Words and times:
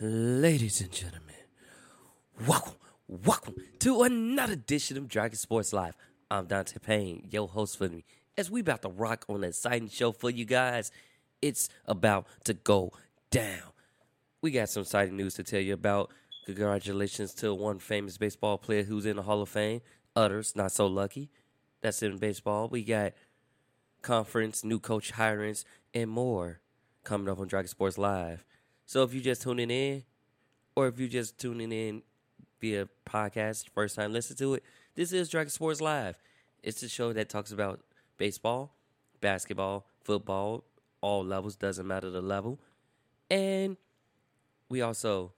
Ladies 0.00 0.80
and 0.80 0.90
gentlemen, 0.90 1.36
welcome, 2.48 2.74
welcome 3.06 3.54
to 3.78 4.02
another 4.02 4.54
edition 4.54 4.96
of 4.96 5.06
Dragon 5.06 5.38
Sports 5.38 5.72
Live. 5.72 5.94
I'm 6.28 6.46
Dante 6.46 6.80
Payne, 6.80 7.28
your 7.30 7.46
host 7.46 7.78
for 7.78 7.88
me. 7.88 8.04
As 8.36 8.50
we 8.50 8.58
about 8.58 8.82
to 8.82 8.88
rock 8.88 9.24
on 9.28 9.36
an 9.36 9.44
exciting 9.44 9.88
show 9.88 10.10
for 10.10 10.30
you 10.30 10.44
guys, 10.46 10.90
it's 11.40 11.68
about 11.86 12.26
to 12.42 12.54
go 12.54 12.90
down. 13.30 13.70
We 14.42 14.50
got 14.50 14.68
some 14.68 14.80
exciting 14.80 15.16
news 15.16 15.34
to 15.34 15.44
tell 15.44 15.60
you 15.60 15.74
about. 15.74 16.10
Congratulations 16.46 17.32
to 17.34 17.54
one 17.54 17.78
famous 17.78 18.18
baseball 18.18 18.58
player 18.58 18.82
who's 18.82 19.06
in 19.06 19.14
the 19.14 19.22
Hall 19.22 19.42
of 19.42 19.48
Fame. 19.48 19.80
Others 20.16 20.56
not 20.56 20.72
so 20.72 20.88
lucky. 20.88 21.30
That's 21.82 22.02
in 22.02 22.18
baseball. 22.18 22.68
We 22.68 22.82
got 22.82 23.12
conference, 24.02 24.64
new 24.64 24.80
coach 24.80 25.12
hirings, 25.12 25.62
and 25.94 26.10
more 26.10 26.58
coming 27.04 27.28
up 27.28 27.38
on 27.38 27.46
Dragon 27.46 27.68
Sports 27.68 27.96
Live. 27.96 28.44
So 28.86 29.02
if 29.02 29.14
you 29.14 29.20
just 29.20 29.42
tuning 29.42 29.70
in, 29.70 30.04
or 30.76 30.88
if 30.88 30.98
you 30.98 31.08
just 31.08 31.38
tuning 31.38 31.72
in 31.72 32.02
via 32.60 32.88
podcast, 33.06 33.70
first 33.70 33.96
time 33.96 34.12
listen 34.12 34.36
to 34.36 34.54
it, 34.54 34.64
this 34.94 35.12
is 35.12 35.28
Dragon 35.28 35.50
Sports 35.50 35.80
Live. 35.80 36.18
It's 36.62 36.82
a 36.82 36.88
show 36.88 37.12
that 37.14 37.28
talks 37.28 37.50
about 37.50 37.80
baseball, 38.18 38.74
basketball, 39.20 39.86
football, 40.02 40.64
all 41.00 41.24
levels, 41.24 41.56
doesn't 41.56 41.86
matter 41.86 42.10
the 42.10 42.20
level. 42.20 42.60
And 43.30 43.76
we 44.68 44.82
also 44.82 45.32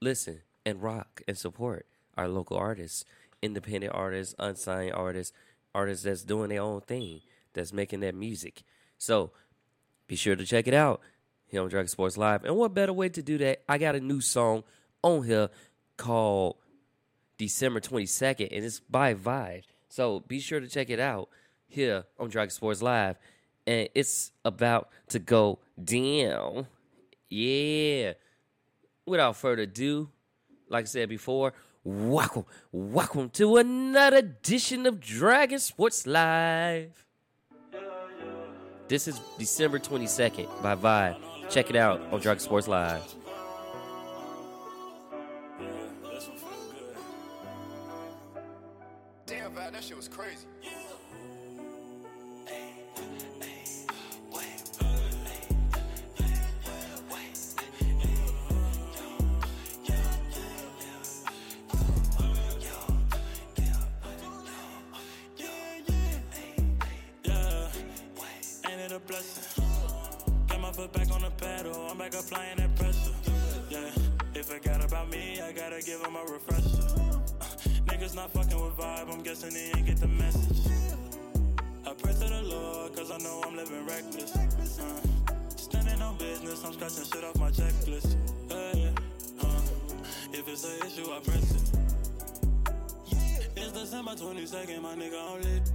listen 0.00 0.40
and 0.66 0.82
rock 0.82 1.22
and 1.28 1.38
support 1.38 1.86
our 2.16 2.28
local 2.28 2.56
artists, 2.56 3.04
independent 3.40 3.94
artists, 3.94 4.34
unsigned 4.38 4.94
artists, 4.94 5.32
artists 5.74 6.04
that's 6.04 6.22
doing 6.22 6.50
their 6.50 6.62
own 6.62 6.80
thing, 6.80 7.20
that's 7.52 7.72
making 7.72 8.00
their 8.00 8.12
music. 8.12 8.62
So 8.98 9.30
be 10.08 10.16
sure 10.16 10.34
to 10.34 10.44
check 10.44 10.66
it 10.66 10.74
out 10.74 11.00
here 11.50 11.62
on 11.62 11.68
Dragon 11.68 11.88
Sports 11.88 12.16
Live. 12.16 12.44
And 12.44 12.56
what 12.56 12.72
better 12.72 12.92
way 12.92 13.08
to 13.08 13.22
do 13.22 13.36
that? 13.38 13.62
I 13.68 13.78
got 13.78 13.96
a 13.96 14.00
new 14.00 14.20
song 14.20 14.62
on 15.02 15.24
here 15.24 15.48
called 15.96 16.56
December 17.36 17.80
22nd, 17.80 18.48
and 18.52 18.64
it's 18.64 18.80
by 18.80 19.14
Vibe. 19.14 19.64
So 19.88 20.20
be 20.20 20.38
sure 20.38 20.60
to 20.60 20.68
check 20.68 20.90
it 20.90 21.00
out 21.00 21.28
here 21.66 22.04
on 22.18 22.30
Dragon 22.30 22.50
Sports 22.50 22.82
Live. 22.82 23.18
And 23.66 23.88
it's 23.94 24.32
about 24.44 24.88
to 25.08 25.18
go 25.18 25.58
down. 25.82 26.68
Yeah. 27.28 28.14
Without 29.06 29.36
further 29.36 29.62
ado, 29.62 30.08
like 30.68 30.84
I 30.84 30.86
said 30.86 31.08
before, 31.08 31.52
welcome, 31.82 32.44
welcome 32.70 33.28
to 33.30 33.56
another 33.56 34.18
edition 34.18 34.86
of 34.86 35.00
Dragon 35.00 35.58
Sports 35.58 36.06
Live. 36.06 37.06
This 38.88 39.06
is 39.06 39.20
December 39.38 39.78
22nd 39.78 40.62
by 40.62 40.74
Vibe. 40.74 41.29
Check 41.50 41.68
it 41.68 41.74
out 41.74 42.00
on 42.12 42.20
Drug 42.20 42.38
Sports 42.38 42.68
Live. 42.68 43.02
Damn, 49.26 49.54
that 49.54 49.82
shit 49.82 49.96
niggas 78.10 78.14
not 78.16 78.30
fucking 78.32 78.62
with 78.62 78.76
vibe, 78.76 79.12
I'm 79.12 79.22
guessing 79.22 79.54
they 79.54 79.70
ain't 79.76 79.86
get 79.86 79.96
the 79.98 80.08
message. 80.08 80.72
I 81.86 81.92
pray 81.94 82.12
to 82.12 82.18
the 82.18 82.42
Lord, 82.42 82.94
cause 82.94 83.10
I 83.10 83.18
know 83.18 83.42
I'm 83.46 83.56
living 83.56 83.86
reckless. 83.86 84.36
Uh, 84.78 85.00
standing 85.56 86.00
on 86.02 86.16
business, 86.18 86.64
I'm 86.64 86.72
scratching 86.72 87.04
shit 87.04 87.24
off 87.24 87.38
my 87.38 87.50
checklist. 87.50 88.16
Yeah, 88.48 88.90
uh, 89.42 89.60
if 90.32 90.48
it's 90.48 90.64
an 90.64 90.86
issue, 90.86 91.10
I 91.12 91.20
press 91.20 91.50
it. 91.54 91.70
It's 93.56 93.72
December 93.72 94.12
22nd, 94.12 94.82
my 94.82 94.94
nigga, 94.94 95.34
I'm 95.34 95.42
lit. 95.42 95.70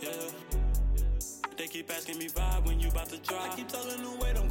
Yeah. 0.00 0.10
They 1.56 1.68
keep 1.68 1.88
asking 1.90 2.18
me 2.18 2.26
vibe 2.28 2.66
when 2.66 2.80
you 2.80 2.90
bout 2.90 3.08
to 3.10 3.18
drop. 3.18 3.52
I 3.52 3.56
keep 3.56 3.68
telling 3.68 4.02
them 4.02 4.18
wait, 4.18 4.36
I'm 4.36 4.43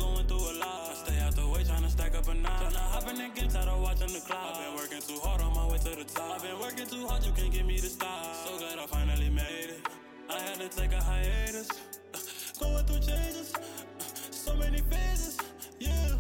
hop 3.04 3.14
in 3.14 3.22
again, 3.22 3.50
tired 3.50 3.68
of 3.68 3.82
watching 3.82 4.14
the 4.14 4.20
cloud. 4.20 4.56
I've 4.56 4.66
been 4.66 4.76
working 4.76 5.02
too 5.02 5.20
hard 5.22 5.42
on 5.42 5.54
my 5.54 5.68
way 5.68 5.78
to 5.78 5.96
the 5.96 6.04
top. 6.04 6.36
I've 6.36 6.42
been 6.42 6.60
working 6.60 6.88
too 6.88 7.08
hard, 7.08 7.26
you 7.26 7.32
can't 7.34 7.52
get 7.52 7.66
me 7.66 7.78
to 7.78 7.88
stop. 7.88 8.36
So 8.46 8.58
glad 8.58 8.80
I 8.80 8.86
finally 8.86 9.30
made 9.30 9.70
it. 9.70 9.88
I 10.30 10.40
had 10.40 10.60
to 10.60 10.70
take 10.70 10.92
a 10.92 11.02
hiatus. 11.02 11.70
Going 12.60 12.86
through 12.86 13.00
changes, 13.00 13.54
so 14.32 14.56
many 14.56 14.80
phases. 14.80 15.38
Yeah, 15.80 16.16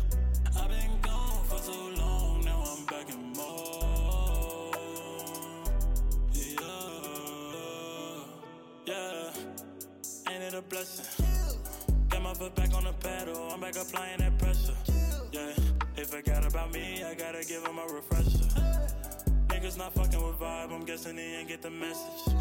I've 0.57 0.69
been 0.69 0.99
gone 1.01 1.43
for 1.45 1.57
so 1.57 1.71
long, 1.97 2.43
now 2.43 2.63
I'm 2.65 2.85
back 2.85 3.09
in 3.09 3.33
mode. 3.33 4.75
Yeah, 6.33 6.63
yeah. 8.85 10.31
Ain't 10.31 10.43
it 10.43 10.53
a 10.53 10.61
blessing? 10.61 11.05
Got 12.09 12.21
my 12.23 12.33
foot 12.33 12.55
back 12.55 12.73
on 12.73 12.83
the 12.83 12.93
pedal, 12.93 13.51
I'm 13.51 13.61
back 13.61 13.75
applying 13.75 14.19
that 14.19 14.37
pressure. 14.37 14.75
Yeah, 15.31 15.53
they 16.03 16.21
forgot 16.21 16.45
about 16.45 16.73
me, 16.73 17.03
I 17.03 17.13
gotta 17.13 17.45
give 17.45 17.63
them 17.63 17.77
a 17.79 17.93
refresher. 17.93 18.45
Niggas 19.47 19.77
not 19.77 19.93
fucking 19.93 20.21
with 20.21 20.39
vibe, 20.39 20.71
I'm 20.73 20.83
guessing 20.85 21.15
they 21.15 21.35
ain't 21.35 21.47
get 21.47 21.61
the 21.61 21.69
message. 21.69 22.35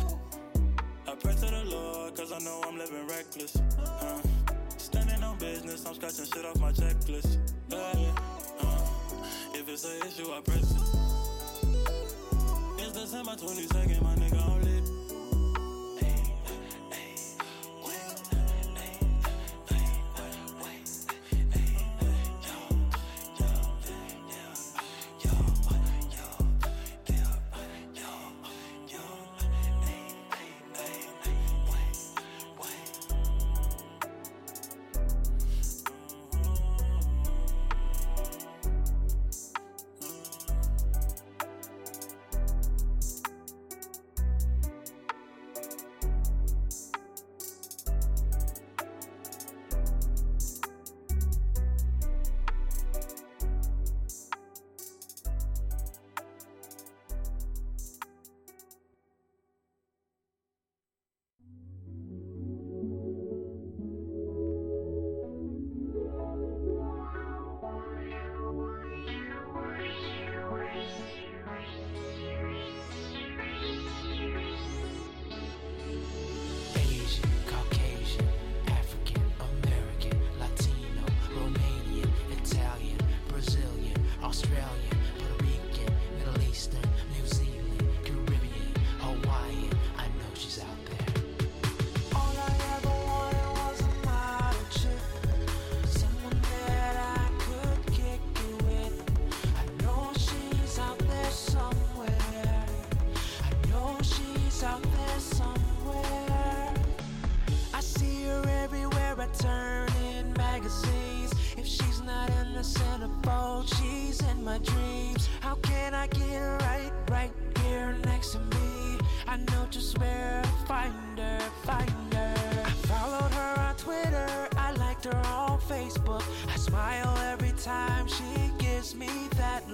I 1.06 1.14
pray 1.14 1.34
to 1.34 1.40
the 1.40 1.64
Lord, 1.66 2.16
cause 2.16 2.32
I 2.32 2.38
know 2.40 2.60
I'm 2.66 2.76
living 2.76 3.06
reckless. 3.06 3.56
Uh, 3.78 4.20
standing 4.78 5.22
on 5.22 5.38
business, 5.38 5.86
I'm 5.86 5.94
scratching 5.94 6.24
shit 6.24 6.44
off 6.44 6.58
my 6.58 6.72
checklist. 6.72 7.38
Uh, 7.70 7.94
if 9.54 9.68
it's 9.68 9.84
an 9.84 10.08
issue, 10.08 10.32
I 10.32 10.40
press 10.40 10.72
it. 10.72 10.82
It's 12.78 12.92
December 12.92 13.32
22nd, 13.32 14.02
my 14.02 14.14
nigga, 14.16 14.61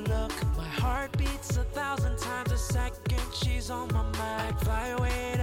look. 0.05 0.33
My 0.57 0.65
heart 0.65 1.17
beats 1.19 1.57
a 1.57 1.65
thousand 1.65 2.19
times 2.19 2.53
a 2.53 2.59
second. 2.59 3.23
She's 3.33 3.71
on 3.71 3.89
my 3.93 4.03
mind. 4.03 4.17
I'd 4.49 4.61
fly 4.61 4.89
away 4.89 5.38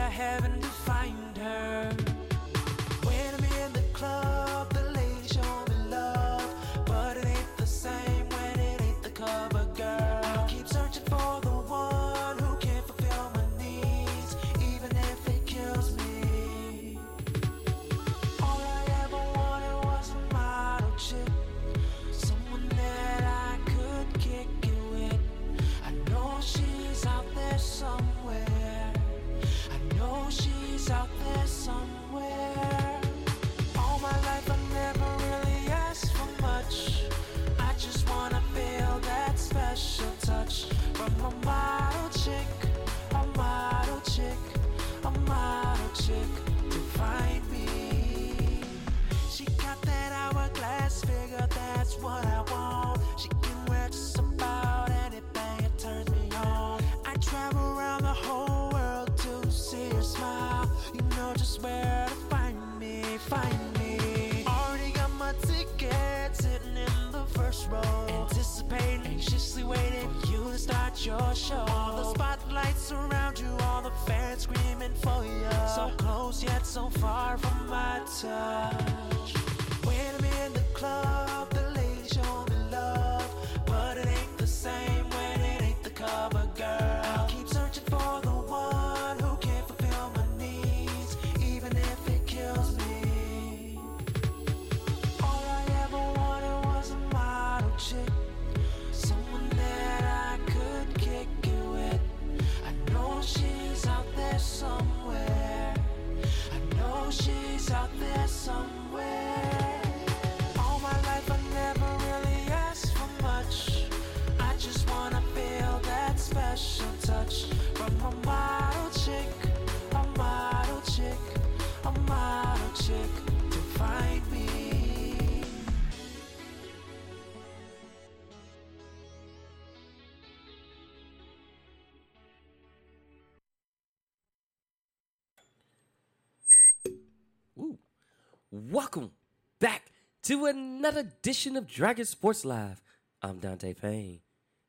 Welcome 138.75 139.11
back 139.57 139.85
to 140.23 140.47
another 140.47 140.99
edition 140.99 141.55
of 141.55 141.65
Dragon 141.65 142.03
Sports 142.03 142.43
Live. 142.43 142.81
I'm 143.21 143.39
Dante 143.39 143.73
Payne, 143.73 144.19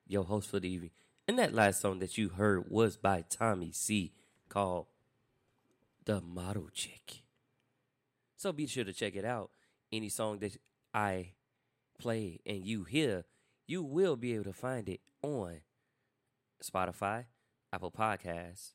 your 0.07 0.23
host 0.23 0.49
for 0.49 0.61
the 0.61 0.69
evening. 0.69 0.93
And 1.27 1.37
that 1.41 1.53
last 1.53 1.81
song 1.81 1.99
that 1.99 2.17
you 2.17 2.29
heard 2.29 2.71
was 2.71 2.97
by 2.97 3.25
Tommy 3.29 3.73
C 3.73 4.13
called 4.49 4.87
The 6.05 6.21
Model 6.21 6.69
Chick. 6.73 7.25
So 8.37 8.53
be 8.53 8.69
sure 8.69 8.85
to 8.85 8.93
check 8.93 9.17
it 9.17 9.25
out. 9.25 9.51
Any 9.91 10.09
song 10.09 10.39
that 10.39 10.57
I 10.95 11.33
play 11.99 12.39
and 12.47 12.65
you 12.65 12.85
hear, 12.85 13.25
you 13.67 13.83
will 13.83 14.15
be 14.15 14.35
able 14.35 14.45
to 14.45 14.53
find 14.53 14.89
it 14.89 15.01
on 15.21 15.63
Spotify, 16.63 17.25
Apple 17.73 17.91
Podcasts. 17.91 18.71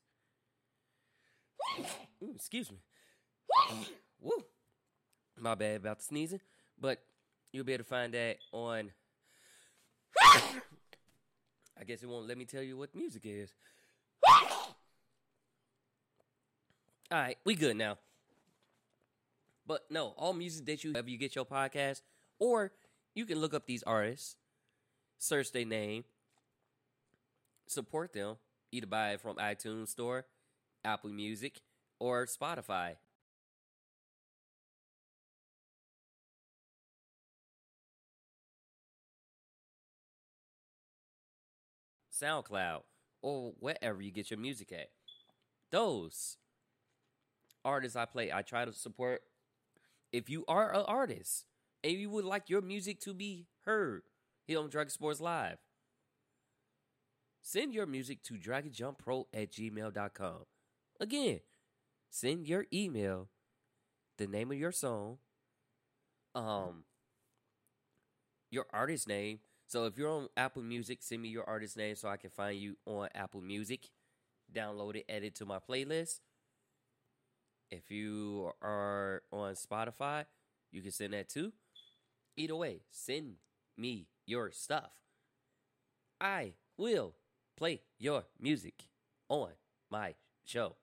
Ooh, 2.22 2.34
excuse 2.34 2.70
me. 2.70 2.82
Woo. 4.20 4.44
My 5.42 5.56
bad 5.56 5.76
about 5.76 5.98
the 5.98 6.04
sneezing. 6.04 6.40
But 6.80 7.02
you'll 7.52 7.64
be 7.64 7.72
able 7.72 7.82
to 7.82 7.88
find 7.88 8.14
that 8.14 8.38
on. 8.52 8.92
I 10.22 11.84
guess 11.84 12.02
it 12.02 12.08
won't 12.08 12.28
let 12.28 12.38
me 12.38 12.44
tell 12.44 12.62
you 12.62 12.76
what 12.76 12.94
music 12.94 13.22
is. 13.24 13.52
All 14.28 14.38
right, 17.10 17.36
we 17.44 17.56
good 17.56 17.76
now. 17.76 17.98
But 19.66 19.82
no, 19.90 20.14
all 20.16 20.32
music 20.32 20.66
that 20.66 20.82
you 20.82 20.92
have, 20.94 21.08
you 21.08 21.18
get 21.18 21.36
your 21.36 21.44
podcast, 21.44 22.02
or 22.38 22.72
you 23.14 23.26
can 23.26 23.38
look 23.38 23.54
up 23.54 23.66
these 23.66 23.82
artists, 23.84 24.36
search 25.18 25.52
their 25.52 25.64
name, 25.64 26.04
support 27.66 28.12
them, 28.12 28.36
either 28.72 28.86
buy 28.86 29.12
it 29.12 29.20
from 29.20 29.36
iTunes 29.36 29.88
Store, 29.88 30.24
Apple 30.84 31.10
Music, 31.10 31.60
or 32.00 32.26
Spotify. 32.26 32.96
SoundCloud, 42.22 42.82
or 43.22 43.52
wherever 43.58 44.00
you 44.00 44.10
get 44.10 44.30
your 44.30 44.38
music 44.38 44.72
at. 44.72 44.88
Those 45.70 46.36
artists 47.64 47.96
I 47.96 48.04
play, 48.04 48.32
I 48.32 48.42
try 48.42 48.64
to 48.64 48.72
support. 48.72 49.22
If 50.12 50.28
you 50.28 50.44
are 50.46 50.74
an 50.74 50.84
artist 50.86 51.46
and 51.82 51.94
you 51.94 52.10
would 52.10 52.24
like 52.24 52.50
your 52.50 52.60
music 52.60 53.00
to 53.00 53.14
be 53.14 53.46
heard 53.64 54.02
here 54.46 54.58
on 54.58 54.68
Dragon 54.68 54.90
Sports 54.90 55.20
Live, 55.20 55.58
send 57.40 57.72
your 57.72 57.86
music 57.86 58.22
to 58.24 58.34
dragonjumppro 58.34 59.24
at 59.32 59.50
gmail.com. 59.52 60.44
Again, 61.00 61.40
send 62.10 62.46
your 62.46 62.66
email, 62.72 63.28
the 64.18 64.26
name 64.26 64.50
of 64.50 64.58
your 64.58 64.72
song, 64.72 65.18
um, 66.34 66.84
your 68.50 68.66
artist 68.70 69.08
name. 69.08 69.40
So 69.72 69.86
if 69.86 69.96
you're 69.96 70.10
on 70.10 70.28
Apple 70.36 70.60
Music, 70.60 70.98
send 71.00 71.22
me 71.22 71.30
your 71.30 71.48
artist 71.48 71.78
name 71.78 71.96
so 71.96 72.06
I 72.06 72.18
can 72.18 72.28
find 72.28 72.58
you 72.58 72.76
on 72.84 73.08
Apple 73.14 73.40
Music. 73.40 73.88
Download 74.54 74.96
it, 74.96 75.06
add 75.08 75.24
it 75.24 75.34
to 75.36 75.46
my 75.46 75.60
playlist. 75.66 76.20
If 77.70 77.90
you 77.90 78.52
are 78.60 79.22
on 79.32 79.54
Spotify, 79.54 80.26
you 80.72 80.82
can 80.82 80.90
send 80.90 81.14
that 81.14 81.30
too. 81.30 81.54
Either 82.36 82.54
way, 82.54 82.82
send 82.90 83.36
me 83.78 84.08
your 84.26 84.50
stuff. 84.50 84.90
I 86.20 86.52
will 86.76 87.14
play 87.56 87.80
your 87.98 88.24
music 88.38 88.74
on 89.30 89.52
my 89.90 90.16
show. 90.44 90.76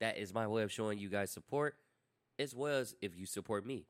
That 0.00 0.18
is 0.18 0.34
my 0.34 0.46
way 0.46 0.64
of 0.64 0.70
showing 0.70 0.98
you 0.98 1.08
guys 1.08 1.30
support, 1.30 1.76
as 2.38 2.54
well 2.54 2.76
as 2.76 2.94
if 3.00 3.16
you 3.16 3.24
support 3.24 3.64
me. 3.64 3.86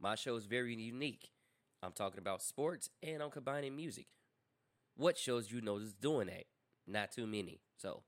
My 0.00 0.14
show 0.14 0.34
is 0.36 0.46
very 0.46 0.74
unique. 0.74 1.28
I'm 1.82 1.92
talking 1.92 2.18
about 2.18 2.42
sports 2.42 2.90
and 3.02 3.22
I'm 3.22 3.30
combining 3.30 3.76
music. 3.76 4.06
What 4.96 5.16
shows 5.16 5.50
you 5.50 5.60
know 5.60 5.76
is 5.78 5.92
doing 5.92 6.26
that? 6.26 6.44
Not 6.86 7.12
too 7.12 7.26
many. 7.26 7.60
So 7.76 8.02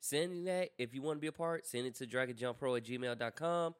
send 0.00 0.46
that 0.46 0.70
if 0.78 0.94
you 0.94 1.02
want 1.02 1.16
to 1.16 1.20
be 1.20 1.28
a 1.28 1.32
part, 1.32 1.66
send 1.66 1.86
it 1.86 1.94
to 1.96 2.06
dragonjumppro 2.06 2.76
at 2.76 2.84
gmail.com. 2.84 3.74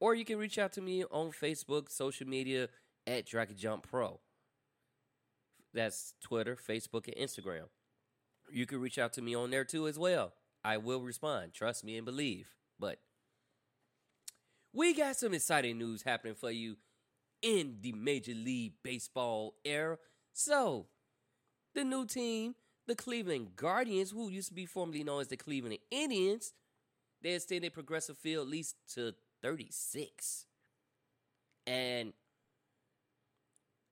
Or 0.00 0.14
you 0.14 0.24
can 0.24 0.38
reach 0.38 0.58
out 0.58 0.72
to 0.72 0.80
me 0.80 1.04
on 1.04 1.30
Facebook, 1.30 1.90
social 1.90 2.26
media 2.26 2.68
at 3.06 3.26
Dragon 3.26 3.56
Jump 3.56 3.88
Pro. 3.88 4.20
That's 5.74 6.14
Twitter, 6.20 6.56
Facebook, 6.56 7.06
and 7.06 7.16
Instagram. 7.16 7.68
You 8.50 8.66
can 8.66 8.80
reach 8.80 8.98
out 8.98 9.12
to 9.14 9.22
me 9.22 9.34
on 9.34 9.50
there 9.50 9.64
too 9.64 9.86
as 9.86 9.98
well. 9.98 10.32
I 10.64 10.76
will 10.76 11.02
respond. 11.02 11.52
Trust 11.52 11.84
me 11.84 11.96
and 11.96 12.04
believe. 12.04 12.48
But 12.78 12.98
we 14.72 14.94
got 14.94 15.16
some 15.16 15.34
exciting 15.34 15.78
news 15.78 16.02
happening 16.02 16.34
for 16.34 16.50
you 16.50 16.76
in 17.42 17.78
the 17.80 17.92
Major 17.92 18.34
League 18.34 18.74
Baseball 18.82 19.54
era. 19.64 19.98
So, 20.32 20.86
the 21.74 21.84
new 21.84 22.06
team, 22.06 22.54
the 22.86 22.94
Cleveland 22.94 23.56
Guardians, 23.56 24.10
who 24.10 24.30
used 24.30 24.48
to 24.48 24.54
be 24.54 24.66
formerly 24.66 25.04
known 25.04 25.20
as 25.20 25.28
the 25.28 25.36
Cleveland 25.36 25.78
Indians, 25.90 26.52
they 27.22 27.34
extended 27.34 27.74
Progressive 27.74 28.16
Field 28.18 28.48
lease 28.48 28.74
to 28.94 29.14
36. 29.42 30.46
And 31.66 32.12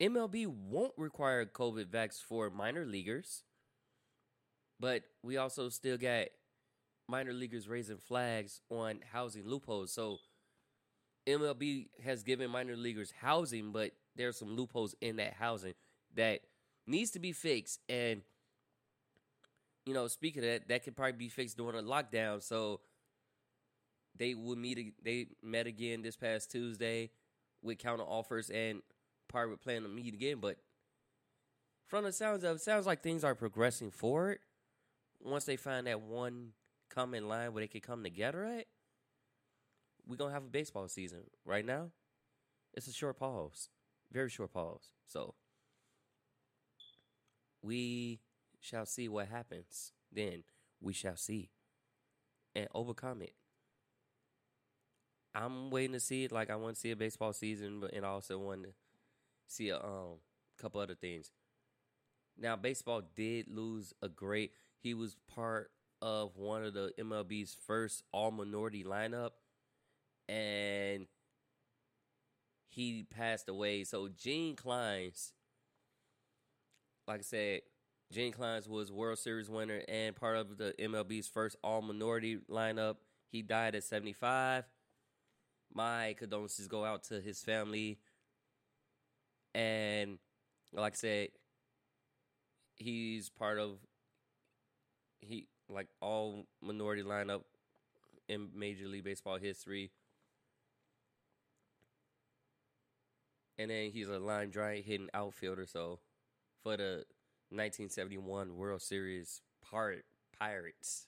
MLB 0.01 0.47
won't 0.47 0.95
require 0.97 1.45
COVID 1.45 1.87
vax 1.87 2.21
for 2.23 2.51
minor 2.51 2.85
leaguers, 2.87 3.45
but 4.79 5.03
we 5.23 5.37
also 5.37 5.69
still 5.69 5.99
got 5.99 6.29
minor 7.07 7.33
leaguers 7.33 7.69
raising 7.69 7.99
flags 7.99 8.61
on 8.71 9.01
housing 9.13 9.47
loopholes. 9.47 9.93
So 9.93 10.19
MLB 11.27 11.89
has 12.05 12.23
given 12.23 12.51
minor 12.51 12.77
leaguers 12.77 13.13
housing, 13.21 13.73
but 13.73 13.93
there's 14.17 14.39
some 14.39 14.57
loopholes 14.57 14.95
in 15.01 15.17
that 15.17 15.35
housing 15.35 15.75
that 16.15 16.41
needs 16.87 17.11
to 17.13 17.19
be 17.19 17.33
fixed. 17.33 17.81
And 17.89 18.23
you 19.87 19.95
know, 19.95 20.07
speaking 20.09 20.45
of 20.45 20.51
that, 20.51 20.69
that 20.69 20.85
could 20.85 20.97
probably 20.97 21.13
be 21.13 21.29
fixed 21.29 21.57
during 21.57 21.79
a 21.79 21.83
lockdown. 21.83 22.43
So 22.43 22.81
they 24.17 24.35
would 24.35 24.59
meet. 24.59 24.95
They 25.03 25.29
met 25.43 25.67
again 25.67 26.03
this 26.03 26.17
past 26.17 26.51
Tuesday 26.51 27.11
with 27.63 27.79
counter 27.79 28.05
offers 28.05 28.51
and 28.51 28.83
probably 29.29 29.57
plan 29.57 29.83
to 29.83 29.89
meet 29.89 30.15
again. 30.15 30.39
But 30.41 30.57
from 31.87 32.05
the 32.05 32.13
sounds 32.13 32.45
of 32.45 32.57
it, 32.57 32.63
sounds 32.63 32.87
like 32.87 33.03
things 33.03 33.25
are 33.25 33.35
progressing 33.35 33.91
forward. 33.91 34.39
Once 35.23 35.45
they 35.45 35.57
find 35.57 35.87
that 35.87 36.01
one 36.01 36.53
common 36.89 37.29
line 37.29 37.53
where 37.53 37.63
they 37.63 37.69
can 37.69 37.81
come 37.81 38.03
together 38.03 38.45
at, 38.45 38.67
we're 40.11 40.17
gonna 40.17 40.35
have 40.35 40.45
a 40.45 40.49
baseball 40.49 40.89
season. 40.89 41.21
Right 41.45 41.65
now, 41.65 41.91
it's 42.75 42.89
a 42.89 42.93
short 42.93 43.19
pause. 43.19 43.69
Very 44.13 44.29
short 44.29 44.53
pause. 44.53 44.91
So 45.07 45.35
we 47.63 48.21
shall 48.61 48.87
see 48.87 49.09
what 49.09 49.29
happens. 49.29 49.93
Then 50.13 50.43
we 50.81 50.93
shall 50.93 51.17
see. 51.17 51.51
And 52.57 52.67
overcome 52.75 53.23
it. 53.23 53.35
I'm 55.33 55.71
waiting 55.71 55.93
to 55.93 56.01
see 56.01 56.25
it. 56.25 56.33
Like 56.33 56.51
I 56.51 56.57
want 56.57 56.75
to 56.75 56.81
see 56.81 56.91
a 56.91 56.97
baseball 56.97 57.33
season, 57.33 57.79
but 57.79 57.93
and 57.93 58.05
I 58.05 58.09
also 58.09 58.37
want 58.39 58.65
to 58.65 58.71
see 59.47 59.69
a 59.69 59.77
um, 59.77 60.19
couple 60.59 60.81
other 60.81 60.97
things. 60.97 61.31
Now, 62.37 62.57
baseball 62.57 63.03
did 63.15 63.47
lose 63.49 63.93
a 64.03 64.09
great. 64.09 64.53
He 64.83 64.95
was 64.95 65.17
part 65.33 65.71
of 66.03 66.37
one 66.37 66.65
of 66.65 66.75
the 66.75 66.93
MLB's 66.99 67.57
first 67.67 68.03
all 68.13 68.31
minority 68.31 68.83
lineup, 68.83 69.31
and 70.31 71.07
he 72.69 73.05
passed 73.11 73.49
away. 73.49 73.85
So 73.85 74.09
Gene 74.09 74.55
Clines, 74.55 75.33
like 77.09 77.21
I 77.21 77.23
said, 77.23 77.61
Gene 78.13 78.33
Clines 78.33 78.69
was 78.69 78.93
World 78.93 79.19
Series 79.19 79.51
winner 79.51 79.83
and 79.89 80.15
part 80.15 80.37
of 80.37 80.57
the 80.57 80.75
MLB's 80.79 81.29
first 81.29 81.57
all 81.63 81.83
minority 81.83 82.39
lineup. 82.49 82.97
He 83.31 83.43
died 83.43 83.75
at 83.75 83.85
75 83.85 84.65
my 85.75 86.15
condolences 86.19 86.69
go 86.69 86.85
out 86.85 87.05
to 87.05 87.21
his 87.21 87.43
family. 87.43 87.99
And 89.55 90.19
like 90.73 90.95
I 90.95 90.97
said, 90.97 91.29
he's 92.77 93.29
part 93.29 93.59
of 93.59 93.79
he 95.21 95.47
like 95.69 95.89
all 96.01 96.47
minority 96.63 97.03
lineup 97.03 97.43
in 98.29 98.49
Major 98.55 98.89
League 98.89 99.05
Baseball 99.05 99.39
history. 99.39 99.91
And 103.61 103.71
then 103.71 103.91
he's 103.91 104.09
a 104.09 104.19
line 104.19 104.51
drive 104.51 104.85
hitting 104.87 105.11
outfielder. 105.15 105.67
So 105.67 106.01
for 106.63 106.77
the 106.77 107.05
1971 107.51 108.57
World 108.57 108.83
Series 108.83 109.43
Pir- 109.71 110.05
Pirates. 110.39 111.07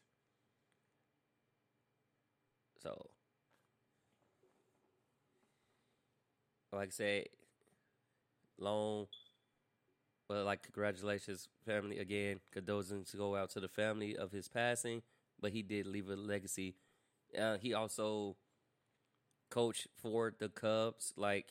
So 2.83 3.11
like 6.73 6.89
I 6.89 6.91
say, 6.91 7.27
long. 8.59 9.07
But 10.29 10.45
like, 10.45 10.63
congratulations, 10.63 11.49
family 11.67 11.99
again. 11.99 12.41
Condolences 12.53 13.15
go 13.15 13.37
out 13.37 13.51
to 13.51 13.61
the 13.61 13.69
family 13.69 14.17
of 14.17 14.33
his 14.33 14.49
passing. 14.49 15.03
But 15.41 15.53
he 15.53 15.63
did 15.63 15.87
leave 15.87 16.09
a 16.09 16.17
legacy. 16.17 16.75
Uh, 17.39 17.59
he 17.59 17.75
also 17.75 18.37
coached 19.51 19.87
for 19.97 20.33
the 20.39 20.49
Cubs. 20.49 21.13
Like 21.17 21.47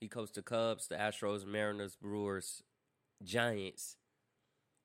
he 0.00 0.08
coached 0.08 0.34
the 0.34 0.42
Cubs, 0.42 0.86
the 0.88 0.94
Astros, 0.94 1.46
Mariners, 1.46 1.96
Brewers, 1.96 2.62
Giants, 3.22 3.96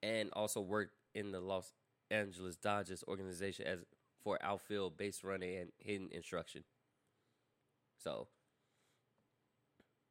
and 0.01 0.29
also 0.33 0.59
worked 0.59 0.95
in 1.13 1.31
the 1.31 1.39
Los 1.39 1.71
Angeles 2.09 2.55
Dodgers 2.55 3.03
organization 3.07 3.65
as 3.67 3.79
for 4.23 4.39
outfield 4.41 4.97
base 4.97 5.23
running 5.23 5.57
and 5.57 5.71
hidden 5.77 6.09
instruction. 6.11 6.63
So 8.03 8.27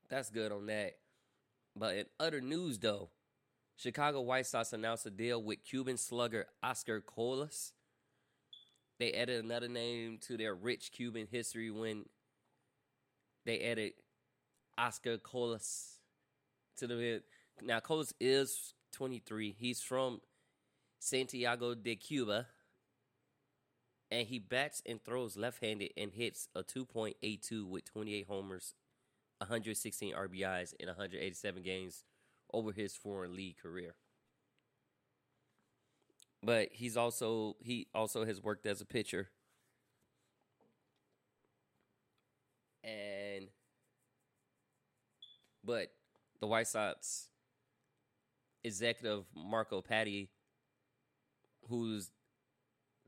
that's 0.08 0.30
good 0.30 0.52
on 0.52 0.66
that. 0.66 0.96
But 1.74 1.96
in 1.96 2.06
other 2.20 2.40
news, 2.40 2.78
though, 2.78 3.10
Chicago 3.76 4.20
White 4.20 4.46
Sox 4.46 4.72
announced 4.72 5.06
a 5.06 5.10
deal 5.10 5.42
with 5.42 5.64
Cuban 5.64 5.96
slugger 5.96 6.46
Oscar 6.62 7.00
Colas. 7.00 7.72
They 8.98 9.12
added 9.12 9.44
another 9.44 9.68
name 9.68 10.18
to 10.26 10.36
their 10.36 10.54
rich 10.54 10.92
Cuban 10.92 11.26
history 11.30 11.70
when 11.70 12.04
they 13.44 13.60
added 13.60 13.94
Oscar 14.82 15.16
Colas 15.16 15.98
to 16.76 16.86
the 16.88 17.22
now 17.62 17.78
Colas 17.78 18.12
is 18.20 18.74
23. 18.92 19.54
He's 19.56 19.80
from 19.80 20.20
Santiago 20.98 21.74
de 21.74 21.94
Cuba. 21.94 22.48
And 24.10 24.26
he 24.26 24.38
bats 24.38 24.82
and 24.84 25.02
throws 25.02 25.38
left-handed 25.38 25.92
and 25.96 26.12
hits 26.12 26.46
a 26.54 26.62
2.82 26.62 27.66
with 27.66 27.86
28 27.86 28.26
homers 28.28 28.74
116 29.38 30.14
RBIs 30.14 30.74
in 30.78 30.88
187 30.88 31.62
games 31.62 32.04
over 32.52 32.72
his 32.72 32.94
foreign 32.94 33.34
league 33.34 33.56
career. 33.56 33.94
But 36.42 36.68
he's 36.72 36.96
also 36.96 37.56
he 37.60 37.86
also 37.94 38.26
has 38.26 38.42
worked 38.42 38.66
as 38.66 38.80
a 38.80 38.84
pitcher. 38.84 39.30
And 42.84 43.21
but 45.64 45.92
the 46.40 46.46
White 46.46 46.66
Sox 46.66 47.28
executive 48.64 49.24
Marco 49.34 49.80
Paddy, 49.80 50.30
who's 51.68 52.10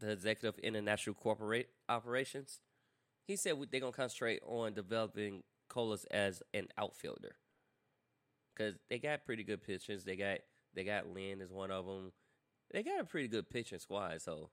the 0.00 0.10
executive 0.10 0.54
of 0.54 0.58
international 0.60 1.14
corporate 1.14 1.70
operations, 1.88 2.60
he 3.26 3.36
said 3.36 3.56
they're 3.70 3.80
gonna 3.80 3.92
concentrate 3.92 4.42
on 4.46 4.74
developing 4.74 5.42
Colas 5.68 6.04
as 6.10 6.42
an 6.52 6.68
outfielder 6.76 7.36
because 8.54 8.74
they 8.88 8.98
got 8.98 9.24
pretty 9.24 9.42
good 9.42 9.62
pitchers. 9.62 10.04
They 10.04 10.16
got 10.16 10.38
they 10.74 10.84
got 10.84 11.08
Lynn 11.08 11.40
as 11.40 11.50
one 11.50 11.70
of 11.70 11.86
them. 11.86 12.12
They 12.70 12.82
got 12.82 13.00
a 13.00 13.04
pretty 13.04 13.28
good 13.28 13.48
pitching 13.48 13.78
squad. 13.78 14.20
So 14.22 14.50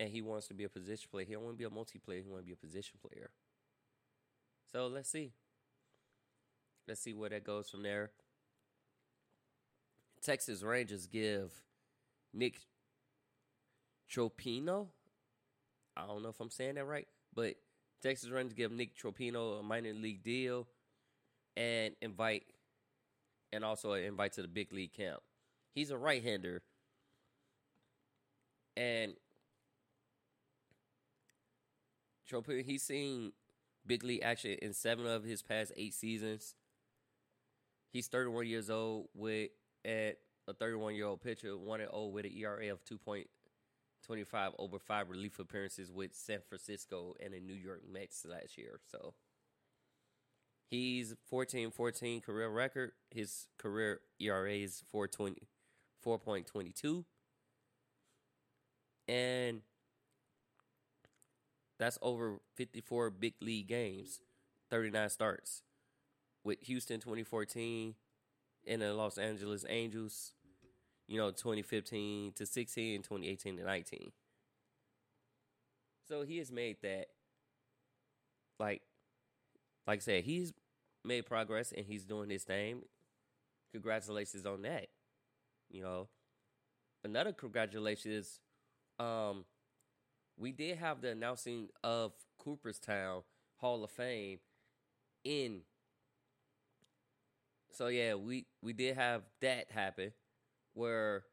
and 0.00 0.08
he 0.10 0.22
wants 0.22 0.48
to 0.48 0.54
be 0.54 0.64
a 0.64 0.68
position 0.68 1.08
player. 1.10 1.24
He 1.26 1.34
don't 1.34 1.44
want 1.44 1.56
to 1.56 1.58
be 1.58 1.64
a 1.64 1.70
multiplayer. 1.70 2.22
He 2.22 2.28
want 2.28 2.42
to 2.42 2.46
be 2.46 2.52
a 2.52 2.56
position 2.56 2.98
player. 3.00 3.30
So 4.72 4.86
let's 4.88 5.08
see. 5.08 5.32
Let's 6.88 7.00
see 7.00 7.14
where 7.14 7.30
that 7.30 7.44
goes 7.44 7.70
from 7.70 7.82
there. 7.82 8.10
Texas 10.20 10.62
Rangers 10.62 11.06
give 11.06 11.52
Nick 12.32 12.58
Tropeano. 14.10 14.88
I 15.96 16.06
don't 16.06 16.22
know 16.22 16.30
if 16.30 16.40
I'm 16.40 16.50
saying 16.50 16.74
that 16.74 16.84
right, 16.84 17.06
but 17.34 17.54
Texas 18.02 18.30
Rangers 18.30 18.54
give 18.54 18.72
Nick 18.72 18.96
Tropeano 18.96 19.60
a 19.60 19.62
minor 19.62 19.92
league 19.92 20.22
deal 20.22 20.66
and 21.56 21.94
invite 22.02 22.44
and 23.52 23.64
also 23.64 23.92
an 23.92 24.02
invite 24.02 24.32
to 24.32 24.42
the 24.42 24.48
big 24.48 24.72
league 24.72 24.92
camp. 24.92 25.20
He's 25.74 25.90
a 25.90 25.96
right-hander. 25.96 26.62
And 28.76 29.14
Tropeano, 32.30 32.64
he's 32.64 32.82
seen 32.82 33.32
big 33.86 34.04
league 34.04 34.22
action 34.22 34.56
in 34.62 34.72
seven 34.72 35.06
of 35.06 35.24
his 35.24 35.42
past 35.42 35.72
eight 35.76 35.94
seasons. 35.94 36.54
He's 37.92 38.08
31 38.08 38.46
years 38.46 38.70
old 38.70 39.08
with 39.14 39.50
at 39.84 40.16
a 40.48 40.52
31 40.52 40.94
year 40.94 41.06
old 41.06 41.20
pitcher, 41.22 41.56
one 41.56 41.80
and 41.80 41.90
0 41.90 42.06
with 42.06 42.24
an 42.24 42.32
ERA 42.36 42.72
of 42.72 42.84
2.25 42.84 44.52
over 44.58 44.78
5 44.78 45.10
relief 45.10 45.38
appearances 45.38 45.90
with 45.92 46.14
San 46.14 46.40
Francisco 46.48 47.14
and 47.22 47.34
the 47.34 47.40
New 47.40 47.54
York 47.54 47.82
Mets 47.90 48.26
last 48.28 48.58
year. 48.58 48.80
So 48.90 49.14
he's 50.70 51.14
14 51.28 51.70
14 51.70 52.20
career 52.20 52.48
record. 52.48 52.92
His 53.10 53.46
career 53.58 54.00
ERA 54.18 54.52
is 54.52 54.82
420, 54.90 55.46
4.22. 56.04 57.04
And 59.06 59.60
that's 61.78 61.98
over 62.02 62.40
54 62.54 63.10
big 63.10 63.34
league 63.40 63.68
games, 63.68 64.20
39 64.70 65.08
starts. 65.08 65.62
With 66.44 66.60
Houston 66.62 67.00
2014 67.00 67.94
and 68.66 68.82
the 68.82 68.92
Los 68.92 69.16
Angeles 69.16 69.64
Angels, 69.68 70.32
you 71.08 71.18
know, 71.18 71.30
2015 71.30 72.32
to 72.32 72.46
16, 72.46 73.02
2018 73.02 73.56
to 73.56 73.64
19. 73.64 74.12
So 76.06 76.22
he 76.22 76.38
has 76.38 76.52
made 76.52 76.76
that, 76.82 77.06
like, 78.58 78.82
like 79.86 79.98
I 79.98 80.00
said, 80.00 80.24
he's 80.24 80.52
made 81.04 81.26
progress 81.26 81.72
and 81.74 81.86
he's 81.86 82.04
doing 82.04 82.30
his 82.30 82.44
thing. 82.44 82.82
Congratulations 83.72 84.46
on 84.46 84.62
that. 84.62 84.88
You 85.70 85.82
know, 85.82 86.08
another 87.04 87.32
congratulations. 87.32 88.40
Um, 88.98 89.44
we 90.36 90.52
did 90.52 90.78
have 90.78 91.00
the 91.00 91.10
announcing 91.10 91.68
of 91.82 92.12
Cooperstown 92.38 93.22
Hall 93.56 93.84
of 93.84 93.90
Fame 93.90 94.38
in. 95.24 95.62
So 97.70 97.88
yeah, 97.88 98.14
we 98.14 98.46
we 98.62 98.72
did 98.72 98.96
have 98.96 99.22
that 99.40 99.70
happen 99.70 100.12
where 100.74 101.24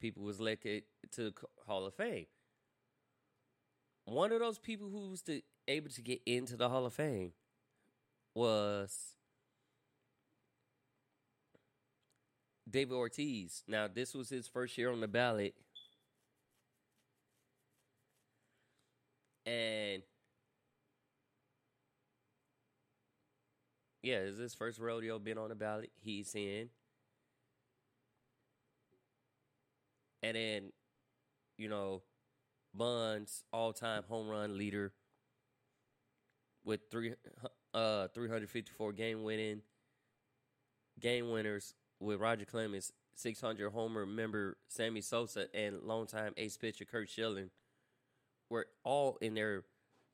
people 0.00 0.22
was 0.22 0.40
elected 0.40 0.84
to 1.12 1.24
the 1.24 1.32
Hall 1.66 1.86
of 1.86 1.94
Fame. 1.94 2.26
One 4.04 4.32
of 4.32 4.40
those 4.40 4.58
people 4.58 4.88
who 4.88 5.10
was 5.10 5.22
to, 5.22 5.42
able 5.68 5.90
to 5.90 6.02
get 6.02 6.20
into 6.26 6.56
the 6.56 6.68
Hall 6.68 6.86
of 6.86 6.94
Fame 6.94 7.32
was 8.34 9.14
David 12.68 12.94
Ortiz. 12.94 13.62
Now, 13.68 13.88
this 13.88 14.14
was 14.14 14.28
his 14.30 14.48
first 14.48 14.76
year 14.78 14.90
on 14.90 15.00
the 15.00 15.08
ballot. 15.08 15.54
And 19.50 20.02
yeah, 24.02 24.18
is 24.18 24.38
his 24.38 24.54
first 24.54 24.78
rodeo 24.78 25.18
been 25.18 25.38
on 25.38 25.48
the 25.48 25.56
ballot. 25.56 25.90
He's 26.00 26.32
in. 26.36 26.68
And 30.22 30.36
then, 30.36 30.72
you 31.58 31.68
know, 31.68 32.02
Bonds 32.72 33.42
all 33.52 33.72
time 33.72 34.04
home 34.08 34.28
run 34.28 34.56
leader 34.56 34.92
with 36.64 36.82
three 36.88 37.14
uh 37.74 38.06
354 38.14 38.92
game 38.92 39.24
winning 39.24 39.62
game 41.00 41.30
winners 41.30 41.74
with 41.98 42.20
Roger 42.20 42.44
Clemens, 42.44 42.92
600 43.16 43.70
homer 43.70 44.06
member 44.06 44.56
Sammy 44.68 45.00
Sosa, 45.00 45.46
and 45.52 45.82
longtime 45.82 46.32
ace 46.36 46.56
pitcher 46.56 46.84
Curt 46.84 47.10
Schilling 47.10 47.50
were 48.50 48.66
all 48.84 49.16
in 49.20 49.34
their 49.34 49.64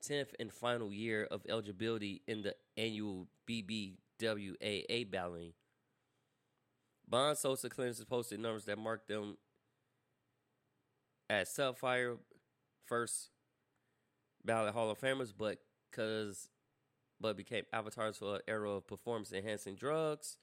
10th 0.07 0.33
and 0.39 0.53
final 0.53 0.93
year 0.93 1.27
of 1.29 1.41
eligibility 1.49 2.21
in 2.27 2.43
the 2.43 2.55
annual 2.77 3.27
BBWAA 3.49 5.09
balloting. 5.11 5.53
Bond 7.09 7.37
Sosa 7.37 7.69
Clemens 7.69 8.03
posted 8.05 8.39
numbers 8.39 8.65
that 8.65 8.77
marked 8.77 9.07
them 9.07 9.37
as 11.29 11.49
Subfire 11.49 12.17
first 12.85 13.29
ballot 14.45 14.73
Hall 14.73 14.91
of 14.91 14.99
Famers, 14.99 15.33
but 15.37 15.57
because 15.89 16.47
but 17.19 17.35
became 17.35 17.63
avatars 17.73 18.17
for 18.17 18.35
an 18.35 18.41
era 18.47 18.69
of 18.69 18.87
performance 18.87 19.31
enhancing 19.31 19.75
drugs. 19.75 20.37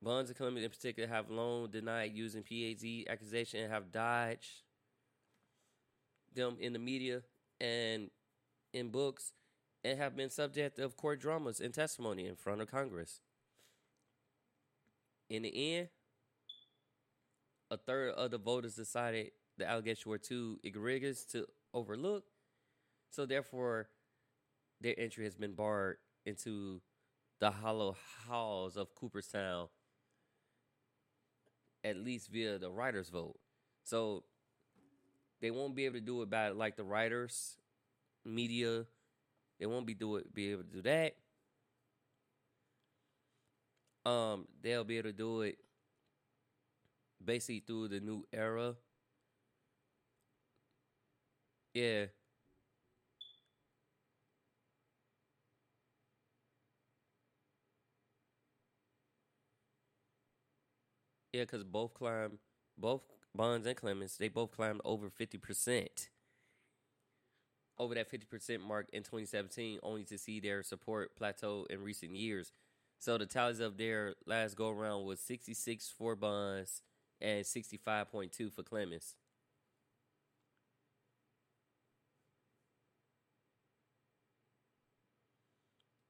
Bonds 0.00 0.30
and 0.30 0.36
Clemens 0.36 0.64
in 0.64 0.70
particular 0.70 1.08
have 1.08 1.30
long 1.30 1.70
denied 1.70 2.12
using 2.14 2.42
PEDs 2.42 3.08
accusation 3.08 3.60
and 3.60 3.72
have 3.72 3.90
dodged 3.90 4.62
them 6.34 6.56
in 6.60 6.72
the 6.72 6.78
media 6.78 7.22
and 7.60 8.10
in 8.72 8.88
books 8.88 9.32
and 9.84 9.98
have 9.98 10.16
been 10.16 10.30
subject 10.30 10.78
of 10.78 10.96
court 10.96 11.20
dramas 11.20 11.60
and 11.60 11.74
testimony 11.74 12.26
in 12.26 12.36
front 12.36 12.60
of 12.60 12.70
Congress. 12.70 13.20
In 15.28 15.42
the 15.42 15.76
end, 15.76 15.88
a 17.70 17.76
third 17.76 18.14
of 18.14 18.30
the 18.30 18.38
voters 18.38 18.74
decided 18.74 19.30
the 19.58 19.68
allegations 19.68 20.06
were 20.06 20.18
too 20.18 20.60
egregious 20.62 21.24
to 21.26 21.46
overlook. 21.72 22.24
So 23.10 23.26
therefore, 23.26 23.88
their 24.80 24.98
entry 24.98 25.24
has 25.24 25.36
been 25.36 25.54
barred 25.54 25.96
into 26.26 26.80
the 27.40 27.50
hollow 27.50 27.96
halls 28.26 28.76
of 28.76 28.94
Cooperstown, 28.94 29.68
at 31.82 31.96
least 31.96 32.30
via 32.30 32.58
the 32.58 32.70
writers' 32.70 33.08
vote. 33.08 33.38
So 33.84 34.24
they 35.42 35.52
won't 35.52 35.76
be 35.76 35.86
able 35.86 35.96
to 35.96 36.02
do 36.02 36.22
it 36.22 36.30
by 36.30 36.50
like 36.50 36.76
the 36.76 36.84
writers, 36.84 37.58
media. 38.24 38.86
They 39.60 39.66
won't 39.66 39.86
be 39.86 39.94
do 39.94 40.16
it 40.16 40.34
be 40.34 40.52
able 40.52 40.64
to 40.64 40.70
do 40.70 40.82
that. 40.82 41.16
Um, 44.04 44.46
they'll 44.62 44.84
be 44.84 44.98
able 44.98 45.10
to 45.10 45.12
do 45.12 45.42
it 45.42 45.58
basically 47.24 47.60
through 47.60 47.88
the 47.88 48.00
new 48.00 48.26
era. 48.32 48.74
Yeah. 51.74 52.06
Yeah, 61.32 61.42
because 61.42 61.64
both 61.64 61.94
climb, 61.94 62.38
both 62.78 63.02
Bonds 63.34 63.66
and 63.66 63.76
Clemens, 63.76 64.16
they 64.18 64.28
both 64.28 64.52
climbed 64.52 64.80
over 64.84 65.08
50%. 65.08 66.08
Over 67.78 67.94
that 67.94 68.10
50% 68.10 68.60
mark 68.60 68.88
in 68.92 69.02
2017, 69.02 69.78
only 69.82 70.04
to 70.04 70.18
see 70.18 70.40
their 70.40 70.62
support 70.62 71.16
plateau 71.16 71.66
in 71.70 71.82
recent 71.82 72.14
years. 72.14 72.52
So 72.98 73.18
the 73.18 73.26
tallies 73.26 73.60
of 73.60 73.78
their 73.78 74.14
last 74.26 74.56
go 74.56 74.68
around 74.70 75.06
was 75.06 75.18
66 75.20 75.92
for 75.96 76.14
Bonds 76.14 76.82
and 77.20 77.44
65.2 77.44 78.52
for 78.52 78.62
Clemens. 78.62 79.16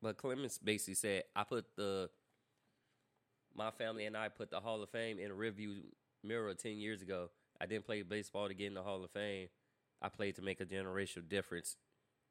But 0.03 0.17
Clemens 0.17 0.59
basically 0.59 0.95
said, 0.95 1.23
I 1.35 1.45
put 1.45 1.65
the 1.77 2.11
my 3.55 3.71
family 3.71 4.07
and 4.07 4.17
I 4.17 4.29
put 4.29 4.51
the 4.51 4.61
Hall 4.61 4.83
of 4.83 4.91
Fame 4.91 5.19
in 5.19 5.31
a 5.31 5.35
review 5.35 5.83
mirror 6.25 6.55
10 6.55 6.79
years 6.79 7.03
ago. 7.03 7.31
I 7.61 7.67
didn't 7.67 7.87
play 7.87 8.03
baseball 8.03 8.49
to 8.49 8.55
get 8.55 8.67
in 8.67 8.75
the 8.75 8.83
Hall 8.83 9.05
of 9.05 9.11
Fame. 9.11 9.49
I 10.01 10.09
played 10.09 10.37
to 10.37 10.43
make 10.43 10.61
a 10.61 10.67
generational 10.67 11.29
difference 11.29 11.77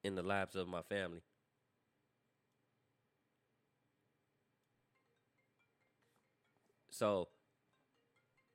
in 0.03 0.15
the 0.15 0.23
lives 0.23 0.55
of 0.55 0.67
my 0.67 0.81
family. 0.81 1.21
So 6.89 7.29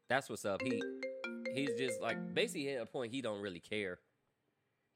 that's 0.09 0.29
what's 0.29 0.45
up. 0.45 0.63
He 0.63 0.81
he's 1.55 1.71
just 1.79 2.01
like 2.01 2.35
basically 2.35 2.71
at 2.71 2.83
a 2.83 2.87
point 2.87 3.13
he 3.13 3.23
don't 3.23 3.41
really 3.41 3.61
care. 3.61 3.99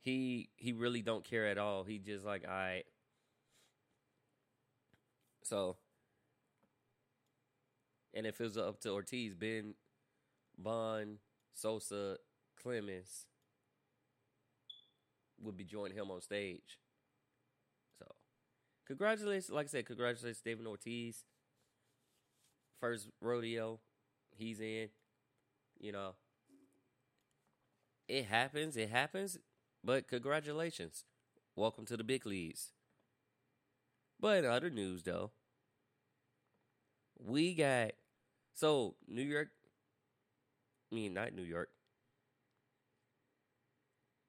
He 0.03 0.51
he 0.57 0.73
really 0.73 1.03
don't 1.03 1.25
care 1.25 1.47
at 1.49 1.59
all. 1.59 1.85
He 1.85 1.99
just 1.99 2.25
like 2.25 2.47
I 2.47 2.51
right. 2.51 2.85
So 5.43 5.77
and 8.15 8.27
if 8.27 8.41
it 8.41 8.45
was 8.45 8.59
up 8.59 8.81
to 8.81 8.91
Ortiz, 8.91 9.35
Ben, 9.35 9.75
Bond, 10.63 11.19
Sosa, 11.55 12.17
Clemens 12.61 13.27
would 15.43 15.57
be 15.57 15.65
joining 15.65 15.97
him 15.97 16.11
on 16.11 16.21
stage. 16.21 16.79
So, 17.99 18.07
congratulations. 18.87 19.51
Like 19.51 19.67
I 19.67 19.69
said, 19.69 19.87
congratulations, 19.87 20.43
David 20.45 20.67
Ortiz. 20.67 21.25
First 22.81 23.09
rodeo, 23.21 23.81
he's 24.37 24.61
in. 24.61 24.89
You 25.79 25.93
know, 25.93 26.15
it 28.09 28.27
happens. 28.27 28.77
It 28.77 28.91
happens. 28.91 29.39
But 29.83 30.09
congratulations. 30.09 31.05
Welcome 31.57 31.87
to 31.87 31.97
the 31.97 32.05
big 32.05 32.27
leagues. 32.27 32.73
But 34.21 34.45
in 34.45 34.51
other 34.51 34.69
news, 34.69 35.03
though, 35.05 35.31
we 37.19 37.55
got 37.55 37.93
so 38.55 38.97
New 39.09 39.23
York. 39.23 39.49
I 40.91 40.95
mean, 40.95 41.15
not 41.15 41.35
New 41.35 41.43
York. 41.43 41.71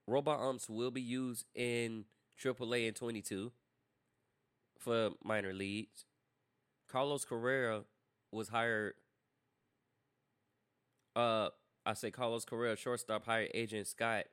Robot 0.08 0.40
umps 0.40 0.70
will 0.70 0.92
be 0.92 1.02
used 1.02 1.46
in 1.56 2.06
AAA 2.38 2.88
in 2.88 2.94
22 2.94 3.52
for 4.80 5.12
minor 5.24 5.54
leagues. 5.54 6.06
Carlos 6.88 7.24
Correa 7.24 7.82
was 8.32 8.50
hired 8.50 8.94
uh 11.16 11.50
I 11.86 11.94
say 11.94 12.12
Carlos 12.12 12.46
Correa, 12.46 12.76
shortstop, 12.76 13.26
hired 13.26 13.50
agent 13.54 13.88
Scott 13.88 14.26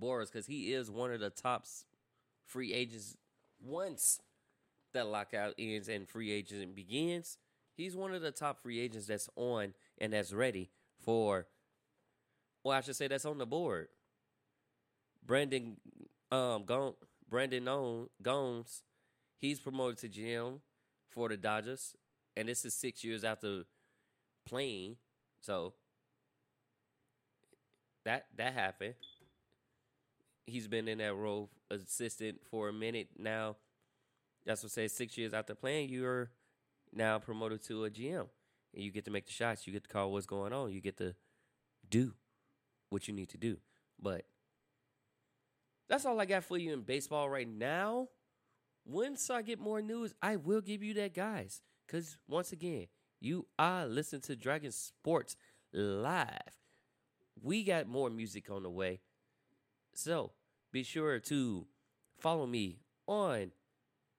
Boras 0.00 0.26
because 0.26 0.46
he 0.46 0.72
is 0.72 0.90
one 0.90 1.12
of 1.12 1.20
the 1.20 1.30
top 1.30 1.66
free 2.46 2.72
agents 2.72 3.16
once 3.60 4.20
that 4.92 5.06
lockout 5.06 5.54
ends 5.58 5.88
and 5.88 6.08
free 6.08 6.30
agent 6.30 6.74
begins. 6.76 7.38
He's 7.74 7.96
one 7.96 8.14
of 8.14 8.22
the 8.22 8.30
top 8.30 8.62
free 8.62 8.78
agents 8.78 9.06
that's 9.06 9.28
on 9.36 9.74
and 9.98 10.12
that's 10.12 10.32
ready 10.32 10.70
for. 11.04 11.46
Well, 12.64 12.76
I 12.76 12.80
should 12.80 12.96
say 12.96 13.08
that's 13.08 13.24
on 13.24 13.38
the 13.38 13.46
board. 13.46 13.88
Brandon, 15.24 15.76
um, 16.30 16.64
Gon- 16.64 16.94
Brandon 17.28 17.66
On- 17.68 18.08
Gomes, 18.20 18.82
he's 19.38 19.60
promoted 19.60 19.98
to 19.98 20.08
GM 20.08 20.60
for 21.08 21.28
the 21.28 21.36
Dodgers, 21.36 21.96
and 22.36 22.48
this 22.48 22.64
is 22.64 22.74
six 22.74 23.04
years 23.04 23.24
after 23.24 23.64
playing. 24.44 24.96
So 25.40 25.74
that 28.04 28.26
that 28.36 28.52
happened. 28.54 28.94
He's 30.46 30.66
been 30.66 30.88
in 30.88 30.98
that 30.98 31.14
role 31.14 31.50
assistant 31.70 32.40
for 32.50 32.68
a 32.68 32.72
minute 32.72 33.08
now. 33.18 33.56
That's 34.44 34.62
what 34.62 34.72
I 34.72 34.74
say 34.74 34.88
six 34.88 35.16
years 35.16 35.32
after 35.32 35.54
playing, 35.54 35.88
you're 35.88 36.30
now 36.92 37.18
promoted 37.20 37.62
to 37.64 37.84
a 37.84 37.90
GM, 37.90 38.26
and 38.74 38.82
you 38.84 38.90
get 38.90 39.04
to 39.04 39.10
make 39.10 39.26
the 39.26 39.32
shots. 39.32 39.66
You 39.66 39.72
get 39.72 39.84
to 39.84 39.88
call 39.88 40.12
what's 40.12 40.26
going 40.26 40.52
on. 40.52 40.72
You 40.72 40.80
get 40.80 40.96
to 40.98 41.14
do 41.88 42.14
what 42.92 43.08
you 43.08 43.14
need 43.14 43.30
to 43.30 43.38
do. 43.38 43.56
But 44.00 44.24
that's 45.88 46.04
all 46.04 46.20
I 46.20 46.26
got 46.26 46.44
for 46.44 46.58
you 46.58 46.72
in 46.72 46.82
baseball 46.82 47.28
right 47.28 47.48
now. 47.48 48.08
Once 48.84 49.30
I 49.30 49.42
get 49.42 49.60
more 49.60 49.80
news, 49.80 50.14
I 50.20 50.36
will 50.36 50.60
give 50.60 50.82
you 50.82 50.94
that, 50.94 51.14
guys. 51.14 51.62
Because 51.86 52.18
once 52.28 52.52
again, 52.52 52.86
you 53.20 53.46
are 53.58 53.86
listening 53.86 54.22
to 54.22 54.36
Dragon 54.36 54.72
Sports 54.72 55.36
live. 55.72 56.38
We 57.40 57.64
got 57.64 57.86
more 57.86 58.10
music 58.10 58.50
on 58.50 58.62
the 58.62 58.70
way. 58.70 59.00
So 59.94 60.32
be 60.72 60.82
sure 60.82 61.18
to 61.20 61.66
follow 62.18 62.46
me 62.46 62.78
on 63.06 63.52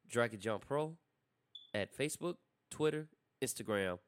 Dragon 0.09 0.39
Jump 0.39 0.67
Pro 0.67 0.97
at 1.73 1.95
Facebook, 1.95 2.35
Twitter, 2.69 3.07
Instagram. 3.43 3.99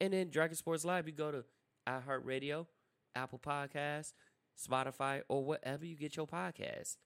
And 0.00 0.12
then 0.12 0.28
Dragon 0.30 0.56
Sports 0.56 0.84
Live, 0.84 1.06
you 1.06 1.12
go 1.12 1.32
to 1.32 1.44
iHeartRadio, 1.88 2.66
Apple 3.14 3.38
Podcasts, 3.38 4.12
Spotify, 4.58 5.22
or 5.28 5.44
wherever 5.44 5.84
you 5.84 5.96
get 5.96 6.16
your 6.16 6.26
podcasts. 6.26 6.96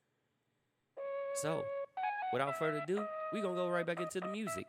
So, 1.37 1.63
without 2.33 2.59
further 2.59 2.83
ado, 2.85 3.05
we're 3.33 3.43
going 3.43 3.55
to 3.55 3.61
go 3.63 3.69
right 3.69 3.87
back 3.87 4.01
into 4.01 4.21
the 4.21 4.29
music. 4.29 4.67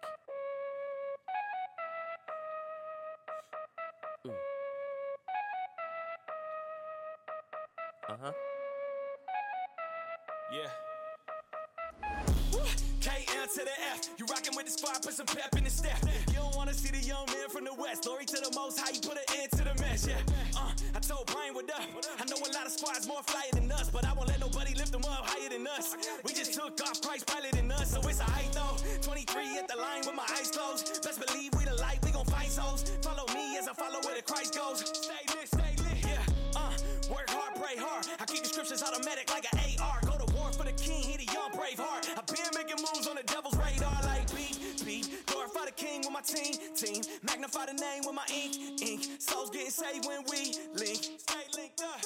Up 25.14 25.26
higher 25.30 25.50
than 25.50 25.68
us. 25.68 25.96
We 26.26 26.34
just 26.34 26.54
took 26.54 26.82
off 26.82 27.02
price 27.02 27.24
pilot 27.24 27.54
than 27.54 27.72
us, 27.72 27.92
so 27.94 28.02
it's 28.10 28.20
a 28.20 28.24
height 28.24 28.52
though. 28.54 28.76
23 29.02 29.58
at 29.58 29.68
the 29.68 29.78
line 29.78 30.02
with 30.06 30.16
my 30.16 30.26
eyes 30.36 30.50
closed. 30.50 31.04
Best 31.04 31.22
believe 31.26 31.52
we 31.58 31.66
the 31.66 31.76
light, 31.76 32.00
we 32.04 32.12
gon' 32.12 32.26
fight 32.26 32.50
souls. 32.50 32.84
Follow 33.02 33.26
me 33.34 33.58
as 33.58 33.68
I 33.68 33.74
follow 33.74 34.00
where 34.04 34.16
the 34.16 34.22
Christ 34.24 34.56
goes. 34.56 34.80
Stay 34.82 35.24
lit, 35.36 35.48
stay 35.48 35.74
lit. 35.84 35.98
Yeah. 36.02 36.34
Uh, 36.56 36.74
work 37.14 37.30
hard, 37.30 37.56
pray 37.56 37.78
hard. 37.78 38.06
I 38.20 38.26
keep 38.26 38.44
the 38.44 38.50
scriptures 38.50 38.82
automatic 38.84 39.30
like 39.30 39.46
an 39.54 39.60
AR. 39.82 40.00
Go 40.06 40.18
to 40.26 40.28
war 40.34 40.52
for 40.54 40.64
the 40.64 40.74
king, 40.74 41.04
he 41.04 41.18
the 41.18 41.30
young 41.32 41.52
brave 41.54 41.80
heart. 41.80 42.10
I've 42.18 42.28
been 42.28 42.50
making 42.56 42.82
moves 42.82 43.08
on 43.08 43.16
the 43.16 43.24
devil's 43.24 43.56
radar 43.58 43.98
like 44.04 44.26
beep, 44.36 44.58
beep. 44.86 45.06
Glorify 45.26 45.66
the 45.66 45.76
king 45.76 46.02
with 46.02 46.12
my 46.12 46.22
team, 46.22 46.54
team. 46.76 47.02
Magnify 47.22 47.66
the 47.68 47.78
name 47.78 48.04
with 48.06 48.16
my 48.16 48.26
ink, 48.34 48.82
ink. 48.82 49.22
Souls 49.22 49.50
getting 49.50 49.70
saved 49.70 50.06
when 50.06 50.24
we 50.30 50.58
link. 50.74 51.22
Stay 51.22 51.46
linked 51.56 51.82
up. 51.82 52.02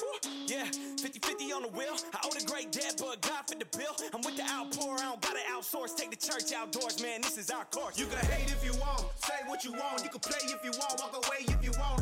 Yeah, 0.46 0.64
50 1.28 1.44
50 1.44 1.52
on 1.52 1.62
the 1.62 1.68
wheel. 1.68 1.94
I 2.14 2.18
owe 2.24 2.32
the 2.32 2.44
great 2.46 2.72
debt, 2.72 2.94
but 2.98 3.20
God 3.20 3.44
for 3.46 3.54
the 3.54 3.66
bill. 3.76 3.94
I'm 4.14 4.22
with 4.22 4.36
the 4.36 4.44
outpour, 4.44 4.96
I 4.98 5.02
don't 5.02 5.20
gotta 5.20 5.40
outsource. 5.52 5.94
Take 5.94 6.10
the 6.10 6.16
church 6.16 6.52
outdoors, 6.56 7.02
man. 7.02 7.20
This 7.20 7.36
is 7.36 7.50
our 7.50 7.64
course. 7.66 7.98
You 7.98 8.06
can 8.06 8.18
hate 8.26 8.50
if 8.50 8.64
you 8.64 8.72
want, 8.80 9.04
say 9.16 9.34
what 9.46 9.64
you 9.64 9.72
want. 9.72 10.02
You 10.02 10.10
can 10.10 10.20
play 10.20 10.40
if 10.44 10.64
you 10.64 10.72
want, 10.72 11.00
walk 11.00 11.14
away 11.26 11.44
if 11.46 11.62
you 11.62 11.72
want. 11.78 11.97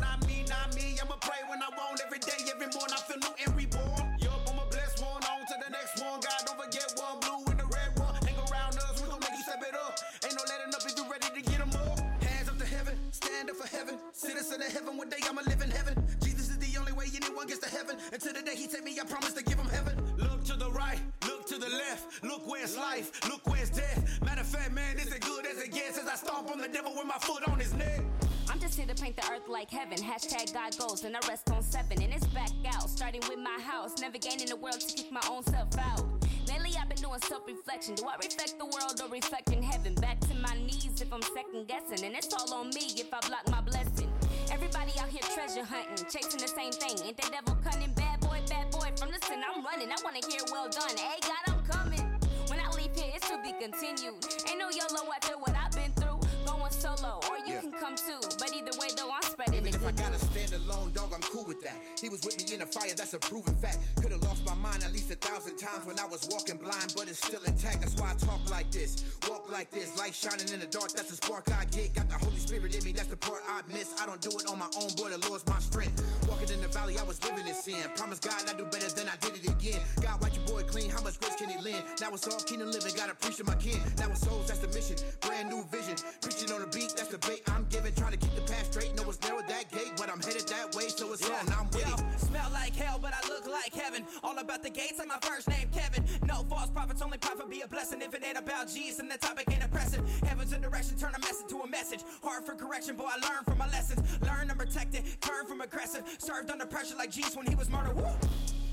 Like 29.67 29.79
heaven. 29.79 29.97
Hashtag 29.97 30.53
God 30.53 30.77
goes, 30.77 31.03
and 31.03 31.15
I 31.15 31.19
rest 31.27 31.49
on 31.51 31.61
seven. 31.61 32.01
And 32.01 32.13
it's 32.13 32.25
back 32.27 32.49
out, 32.73 32.89
starting 32.89 33.21
with 33.27 33.39
my 33.39 33.59
house. 33.61 33.93
Never 33.99 34.17
Navigating 34.17 34.47
the 34.47 34.55
world 34.55 34.79
to 34.79 34.93
kick 34.95 35.11
my 35.11 35.21
own 35.29 35.43
self 35.43 35.77
out. 35.77 36.03
Lately, 36.47 36.71
I've 36.79 36.89
been 36.89 36.97
doing 37.01 37.19
self 37.21 37.43
reflection. 37.45 37.95
Do 37.95 38.07
I 38.07 38.15
reflect 38.15 38.57
the 38.57 38.65
world 38.65 39.01
or 39.03 39.09
reflect 39.09 39.51
in 39.51 39.61
heaven? 39.61 39.95
Back 39.95 40.19
to 40.21 40.33
my 40.35 40.55
knees 40.57 41.01
if 41.01 41.11
I'm 41.11 41.21
second 41.21 41.67
guessing. 41.67 42.05
And 42.05 42.15
it's 42.15 42.33
all 42.33 42.53
on 42.53 42.69
me 42.69 42.87
if 42.95 43.13
I 43.13 43.19
block 43.27 43.47
my 43.49 43.61
blessing. 43.61 44.09
Everybody 44.51 44.91
out 44.99 45.09
here 45.09 45.21
treasure 45.35 45.65
hunting, 45.65 46.05
chasing 46.09 46.39
the 46.39 46.47
same 46.47 46.71
thing. 46.71 46.95
Ain't 47.05 47.17
that 47.17 47.31
devil 47.31 47.57
cunning? 47.63 47.91
Bad 47.93 48.21
boy, 48.21 48.39
bad 48.49 48.71
boy. 48.71 48.89
From 48.97 49.11
the 49.11 49.19
sin, 49.25 49.41
I'm 49.43 49.63
running. 49.63 49.89
I 49.91 49.97
wanna 50.03 50.21
hear 50.27 50.41
well 50.51 50.69
done. 50.69 50.95
Hey, 50.97 51.19
God, 51.21 51.43
I'm 51.53 51.63
coming. 51.65 52.05
When 52.47 52.59
I 52.59 52.69
leave 52.71 52.95
here, 52.95 53.11
it's 53.13 53.27
to 53.29 53.37
be 53.43 53.51
continued. 53.59 54.15
Ain't 54.49 54.59
no 54.59 54.69
YOLO 54.71 55.11
after 55.13 55.37
what 55.37 55.53
I've 55.53 55.71
been 55.75 55.91
through. 55.99 56.19
Going 56.47 56.71
solo, 56.71 57.19
or 57.29 57.37
you 57.45 57.55
Yeah. 57.55 57.61
can 57.61 57.73
come 57.73 57.95
too. 57.95 58.19
But 58.39 58.55
either 58.55 58.71
way, 58.79 58.87
though, 58.95 59.11
I'm 59.11 59.21
spreading 59.23 59.46
Even 59.57 59.73
if 59.73 59.83
I 59.87 59.91
gotta 59.91 60.19
stand 60.19 60.53
alone, 60.53 60.91
dog, 60.93 61.11
I'm 61.15 61.21
cool 61.21 61.43
with 61.43 61.61
that. 61.63 61.73
He 61.99 62.09
was 62.09 62.21
with 62.21 62.37
me 62.37 62.53
in 62.53 62.59
the 62.59 62.67
fire, 62.67 62.93
that's 62.95 63.15
a 63.15 63.19
proven 63.19 63.55
fact. 63.55 63.79
Could've 63.99 64.21
lost 64.21 64.45
my 64.45 64.53
mind 64.53 64.83
at 64.83 64.93
least 64.93 65.09
a 65.09 65.15
thousand 65.15 65.57
times 65.57 65.83
when 65.83 65.97
I 65.97 66.05
was 66.05 66.29
walking 66.29 66.57
blind, 66.57 66.93
but 66.95 67.09
it's 67.09 67.17
still 67.17 67.41
intact. 67.41 67.81
That's 67.81 67.95
why 67.95 68.13
I 68.13 68.15
talk 68.21 68.37
like 68.51 68.69
this, 68.69 69.03
walk 69.27 69.51
like 69.51 69.71
this, 69.71 69.97
light 69.97 70.13
shining 70.13 70.53
in 70.53 70.59
the 70.59 70.67
dark. 70.67 70.93
That's 70.93 71.09
the 71.09 71.17
spark 71.17 71.49
I 71.49 71.65
get. 71.73 71.95
Got 71.95 72.07
the 72.07 72.21
Holy 72.21 72.37
Spirit 72.37 72.77
in 72.77 72.83
me, 72.85 72.91
that's 72.91 73.09
the 73.09 73.17
part 73.17 73.41
I 73.49 73.61
miss. 73.73 73.89
I 73.99 74.05
don't 74.05 74.21
do 74.21 74.29
it 74.37 74.45
on 74.45 74.59
my 74.59 74.69
own, 74.77 74.93
boy, 74.93 75.09
the 75.09 75.17
Lord's 75.27 75.45
my 75.47 75.57
strength. 75.57 76.05
Walking 76.29 76.53
in 76.53 76.61
the 76.61 76.69
valley, 76.69 76.99
I 76.99 77.03
was 77.03 77.17
living 77.25 77.47
in 77.47 77.55
sin. 77.55 77.81
Promise 77.95 78.19
God 78.19 78.37
I 78.45 78.53
do 78.53 78.65
better 78.65 78.93
than 78.93 79.09
I 79.09 79.17
did 79.25 79.41
it 79.41 79.49
again. 79.49 79.81
God, 80.05 80.21
wipe 80.21 80.37
your 80.37 80.45
boy 80.45 80.69
clean. 80.69 80.91
How 80.91 81.01
much 81.01 81.19
grace 81.19 81.35
can 81.35 81.49
he 81.49 81.57
lend? 81.57 81.81
Now 81.99 82.13
it's 82.13 82.27
all 82.29 82.39
kingdom 82.45 82.69
living, 82.69 82.93
gotta 82.93 83.15
preach 83.15 83.37
to 83.41 83.43
my 83.43 83.55
kin. 83.55 83.81
Now 83.97 84.13
it's 84.13 84.21
souls, 84.21 84.53
that's 84.53 84.61
the 84.61 84.69
mission. 84.69 85.01
Brand 85.25 85.49
new 85.49 85.65
vision. 85.73 85.97
Preaching 86.21 86.53
on 86.53 86.61
the 86.61 86.69
beat, 86.69 86.93
that's 86.93 87.09
the 87.09 87.17
bait 87.25 87.41
I'm 87.49 87.65
giving. 87.73 87.93
Trying 87.97 88.13
to 88.13 88.21
keep 88.21 88.35
the 88.37 88.45
path 88.45 88.69
straight. 88.69 88.93
No, 88.93 89.09
it's 89.09 89.17
narrow 89.25 89.41
that 89.47 89.71
gate, 89.71 89.93
but 89.97 90.09
I'm 90.09 90.21
headed 90.21 90.47
that 90.47 90.75
way, 90.75 90.87
so 90.89 91.13
it's 91.13 91.27
on. 91.29 91.47
I'm 91.53 91.67
with 91.67 91.87
Yo, 91.87 91.93
it. 91.93 92.19
smell 92.19 92.49
like 92.51 92.75
hell, 92.75 92.99
but 93.01 93.13
I 93.13 93.27
look 93.27 93.47
like 93.47 93.73
heaven. 93.73 94.05
All 94.23 94.37
about 94.37 94.63
the 94.63 94.69
gates, 94.69 94.99
like 94.99 95.07
my 95.07 95.19
first 95.21 95.47
name, 95.49 95.69
Kevin. 95.71 96.03
No 96.25 96.43
false 96.49 96.69
prophets, 96.69 97.01
only 97.01 97.17
prophet 97.17 97.49
be 97.49 97.61
a 97.61 97.67
blessing. 97.67 98.01
If 98.01 98.13
it 98.13 98.23
ain't 98.25 98.37
about 98.37 98.67
Jesus, 98.67 98.99
and 98.99 99.09
the 99.09 99.17
topic 99.17 99.45
ain't 99.51 99.63
oppressive. 99.63 100.01
Heaven's 100.23 100.53
a 100.53 100.59
direction, 100.59 100.97
turn 100.97 101.13
a 101.15 101.19
message 101.19 101.47
to 101.49 101.59
a 101.59 101.67
message. 101.67 102.01
Hard 102.23 102.45
for 102.45 102.55
correction, 102.55 102.95
boy, 102.95 103.05
I 103.09 103.15
learn 103.27 103.43
from 103.45 103.57
my 103.57 103.67
lessons. 103.67 104.01
Learn 104.21 104.49
and 104.49 104.59
protect 104.59 104.95
it, 104.95 105.03
turn 105.21 105.45
from 105.45 105.61
aggressive. 105.61 106.03
Served 106.19 106.51
under 106.51 106.65
pressure 106.65 106.95
like 106.97 107.11
Jesus 107.11 107.35
when 107.35 107.45
he 107.45 107.55
was 107.55 107.69
murdered. 107.69 107.95
Woo! 107.95 108.05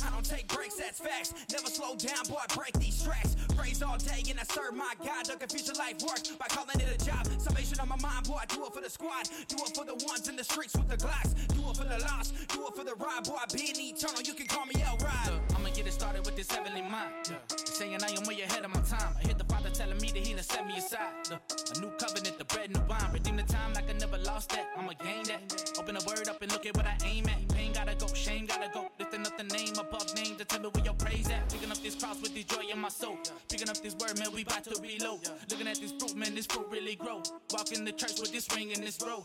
I 0.07 0.11
don't 0.11 0.25
take 0.25 0.49
breaks, 0.49 0.77
that's 0.77 1.01
facts. 1.01 1.35
Never 1.51 1.67
slow 1.67 1.97
down, 1.97 2.25
boy, 2.29 2.38
I 2.38 2.55
break 2.55 2.73
these 2.79 3.03
tracks. 3.03 3.37
Praise 3.57 3.83
all 3.83 3.97
day 3.97 4.23
and 4.29 4.38
I 4.38 4.45
serve 4.45 4.75
my 4.75 4.93
God. 5.05 5.25
Don't 5.25 5.40
confuse 5.40 5.67
your 5.67 5.77
life 5.77 6.03
work 6.03 6.21
by 6.38 6.47
calling 6.49 6.81
it 6.81 6.88
a 6.90 7.05
job. 7.05 7.27
Salvation 7.40 7.81
on 7.81 7.88
my 7.88 7.97
mind, 7.97 8.27
boy, 8.27 8.38
I 8.40 8.47
do 8.47 8.64
it 8.67 8.73
for 8.75 8.81
the 8.81 8.90
squad. 8.90 9.29
Do 9.49 9.57
it 9.57 9.73
for 9.75 9.85
the 9.85 9.95
ones 10.07 10.29
in 10.29 10.37
the 10.37 10.45
streets 10.45 10.75
with 10.77 10.88
the 10.88 10.97
glass. 10.97 11.35
Do 11.55 11.61
it 11.71 11.77
for 11.77 11.85
the 11.85 11.99
lost, 12.05 12.35
do 12.49 12.67
it 12.67 12.75
for 12.77 12.85
the 12.85 12.95
ride, 12.95 13.25
boy, 13.25 13.38
I 13.40 13.47
being 13.55 13.77
eternal. 13.79 14.21
You 14.23 14.35
can 14.35 14.47
call 14.47 14.67
me 14.67 14.75
El 14.85 14.97
Ride. 14.99 15.40
I'ma 15.57 15.71
get 15.71 15.87
it 15.87 15.93
started 15.93 16.25
with 16.27 16.37
this 16.37 16.51
heavenly 16.51 16.83
mind. 16.83 17.14
Yeah. 17.31 17.37
Saying 17.64 18.03
I 18.03 18.11
am 18.11 18.25
way 18.27 18.40
ahead 18.43 18.64
of 18.64 18.75
my 18.75 18.81
time. 18.83 19.14
I 19.19 19.27
hit 19.27 19.38
the 19.38 19.45
Father 19.45 19.71
telling 19.71 19.99
me 19.99 20.09
that 20.09 20.27
He 20.27 20.35
done 20.35 20.43
set 20.43 20.67
me 20.67 20.79
aside. 20.79 21.14
Look, 21.31 21.43
a 21.77 21.81
new 21.81 21.90
covenant, 21.99 22.38
the 22.38 22.45
bread, 22.45 22.73
new 22.75 22.83
wine. 22.88 23.12
Redeem 23.12 23.37
the 23.37 23.43
time 23.45 23.73
like 23.75 23.88
I 23.88 23.95
never 23.95 24.19
lost 24.19 24.51
that. 24.51 24.67
I'ma 24.77 24.93
gain 25.03 25.25
that. 25.25 25.73
Open 25.79 25.95
the 25.95 26.05
word 26.07 26.29
up 26.29 26.43
and 26.43 26.53
look 26.53 26.67
at 26.67 26.77
what 26.77 26.87
I 26.87 26.97
aim 27.05 27.27
at. 27.29 27.54
Pain 27.64 27.72
gotta 27.72 27.94
go, 27.94 28.07
shame 28.12 28.44
gotta 28.44 28.68
go. 28.74 28.90
Lifting 28.98 29.27
up 29.27 29.38
the 29.38 29.44
name 29.44 29.72
above 29.81 30.14
name 30.14 30.37
to 30.37 30.44
tell 30.44 30.61
me 30.61 30.68
where 30.68 30.85
your 30.85 30.92
praise 30.94 31.31
at. 31.31 31.48
Picking 31.50 31.70
up 31.70 31.79
this 31.79 31.94
cross 31.94 32.20
with 32.20 32.35
this 32.35 32.44
joy 32.44 32.62
in 32.70 32.79
my 32.79 32.90
soul. 32.90 33.16
Picking 33.48 33.70
up 33.70 33.79
this 33.79 33.94
word, 33.94 34.18
man, 34.18 34.29
we 34.35 34.44
bout 34.44 34.64
to 34.64 34.79
reload. 34.83 35.20
Looking 35.48 35.68
at 35.68 35.81
this 35.81 35.92
fruit, 35.98 36.14
man, 36.14 36.35
this 36.35 36.44
fruit 36.44 36.66
really 36.70 36.94
grow. 36.94 37.22
Walking 37.53 37.87
the 37.87 37.92
church 37.92 38.20
with 38.20 38.33
this 38.33 38.46
ring 38.55 38.72
in 38.72 38.83
this 38.83 38.98
road. 39.00 39.24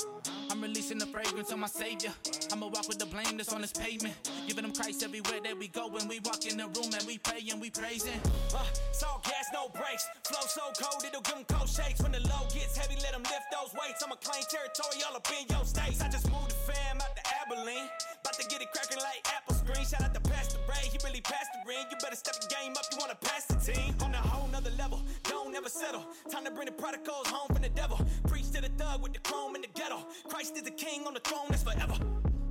I'm 0.49 0.61
releasing 0.61 0.97
the 0.97 1.07
fragrance 1.07 1.51
of 1.51 1.59
my 1.59 1.67
savior. 1.67 2.13
I'ma 2.53 2.67
walk 2.67 2.87
with 2.87 2.97
the 2.97 3.07
blame 3.07 3.35
that's 3.35 3.51
on 3.51 3.59
this 3.59 3.73
pavement. 3.73 4.15
Giving 4.47 4.63
them 4.63 4.71
Christ 4.71 5.03
everywhere 5.03 5.41
that 5.43 5.57
we 5.57 5.67
go. 5.67 5.89
When 5.89 6.07
we 6.07 6.21
walk 6.21 6.45
in 6.45 6.55
the 6.55 6.67
room 6.67 6.95
and 6.95 7.03
we 7.05 7.17
pray 7.17 7.43
and 7.51 7.59
we 7.59 7.69
praising. 7.69 8.21
Uh, 8.55 8.63
it's 8.71 9.03
gas, 9.03 9.47
no 9.51 9.67
brakes. 9.67 10.07
Flow 10.23 10.47
so 10.47 10.71
cold, 10.79 11.03
it'll 11.03 11.21
give 11.21 11.35
them 11.35 11.43
cold 11.49 11.67
shakes. 11.67 12.01
When 12.01 12.13
the 12.13 12.21
load 12.21 12.47
gets 12.53 12.77
heavy, 12.77 12.95
let 13.03 13.11
them 13.11 13.23
lift 13.23 13.51
those 13.51 13.73
weights. 13.75 13.99
I'ma 13.99 14.15
claim 14.15 14.43
territory 14.47 15.03
all 15.09 15.17
up 15.17 15.27
in 15.27 15.43
your 15.51 15.65
states. 15.65 15.99
I 16.01 16.07
just 16.07 16.31
moved 16.31 16.51
the 16.51 16.71
fam 16.71 17.03
out 17.03 17.15
to 17.15 17.28
Abilene. 17.49 17.89
About 18.21 18.33
to 18.33 18.47
get 18.47 18.61
it 18.61 18.71
cracking 18.71 18.97
like 18.97 19.25
apple 19.25 19.55
screen. 19.55 19.85
Shout 19.85 20.01
out 20.01 20.13
to 20.13 20.21
Pastor 20.21 20.59
Ray, 20.69 20.89
he 20.91 20.99
really 21.03 21.21
passed 21.21 21.49
the 21.53 21.67
ring. 21.67 21.85
You 21.89 21.97
better 22.01 22.15
step 22.15 22.35
the 22.35 22.47
game 22.47 22.73
up, 22.77 22.85
you 22.91 22.97
wanna 22.99 23.15
pass 23.15 23.45
the 23.45 23.55
team. 23.55 23.95
On 24.03 24.13
a 24.13 24.17
whole 24.17 24.47
nother 24.49 24.69
level, 24.77 25.01
don't 25.23 25.55
ever 25.55 25.69
settle. 25.69 26.05
Time 26.29 26.45
to 26.45 26.51
bring 26.51 26.67
the 26.67 26.71
prodigals 26.71 27.27
home 27.27 27.47
from 27.47 27.63
the 27.63 27.69
devil. 27.69 27.99
Preach 28.27 28.51
to 28.51 28.61
the 28.61 28.69
thug 28.77 29.01
with 29.01 29.13
the 29.13 29.19
chrome 29.19 29.55
in 29.55 29.61
the 29.61 29.67
ghetto. 29.73 30.05
Christ 30.27 30.57
is 30.57 30.63
the 30.63 30.71
king 30.71 31.07
on 31.07 31.15
the 31.15 31.21
throne, 31.21 31.47
that's 31.49 31.63
forever. 31.63 31.95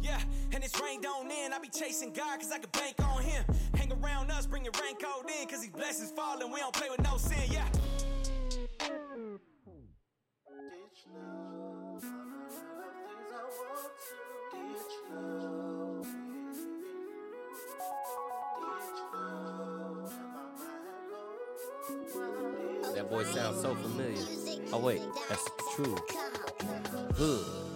Yeah, 0.03 0.21
and 0.53 0.65
it's 0.65 0.81
rained 0.81 1.07
on 1.07 1.31
in. 1.31 1.53
I 1.53 1.59
be 1.59 1.69
chasing 1.69 2.13
God 2.13 2.41
cause 2.41 2.51
I 2.51 2.59
can 2.59 2.71
bank 2.71 2.97
on 2.99 3.23
him. 3.23 3.45
Hang 3.77 3.93
around 3.93 4.31
us, 4.33 4.47
bring 4.47 4.65
your 4.65 4.75
raincoat 4.83 5.31
in 5.31 5.47
cause 5.49 5.61
these 5.61 5.71
blessings 5.71 6.11
falling. 6.11 6.51
We 6.51 6.59
don't 6.59 6.75
play 6.75 6.89
with 6.91 7.03
no 7.03 7.19
sin, 7.19 7.39
yeah. 7.51 7.69
That 22.94 23.11
voice 23.11 23.29
sounds 23.29 23.61
so 23.61 23.75
familiar. 23.75 24.25
Oh 24.73 24.79
wait, 24.79 25.03
that's 25.29 25.49
true. 25.75 25.97
Hood. 27.14 27.68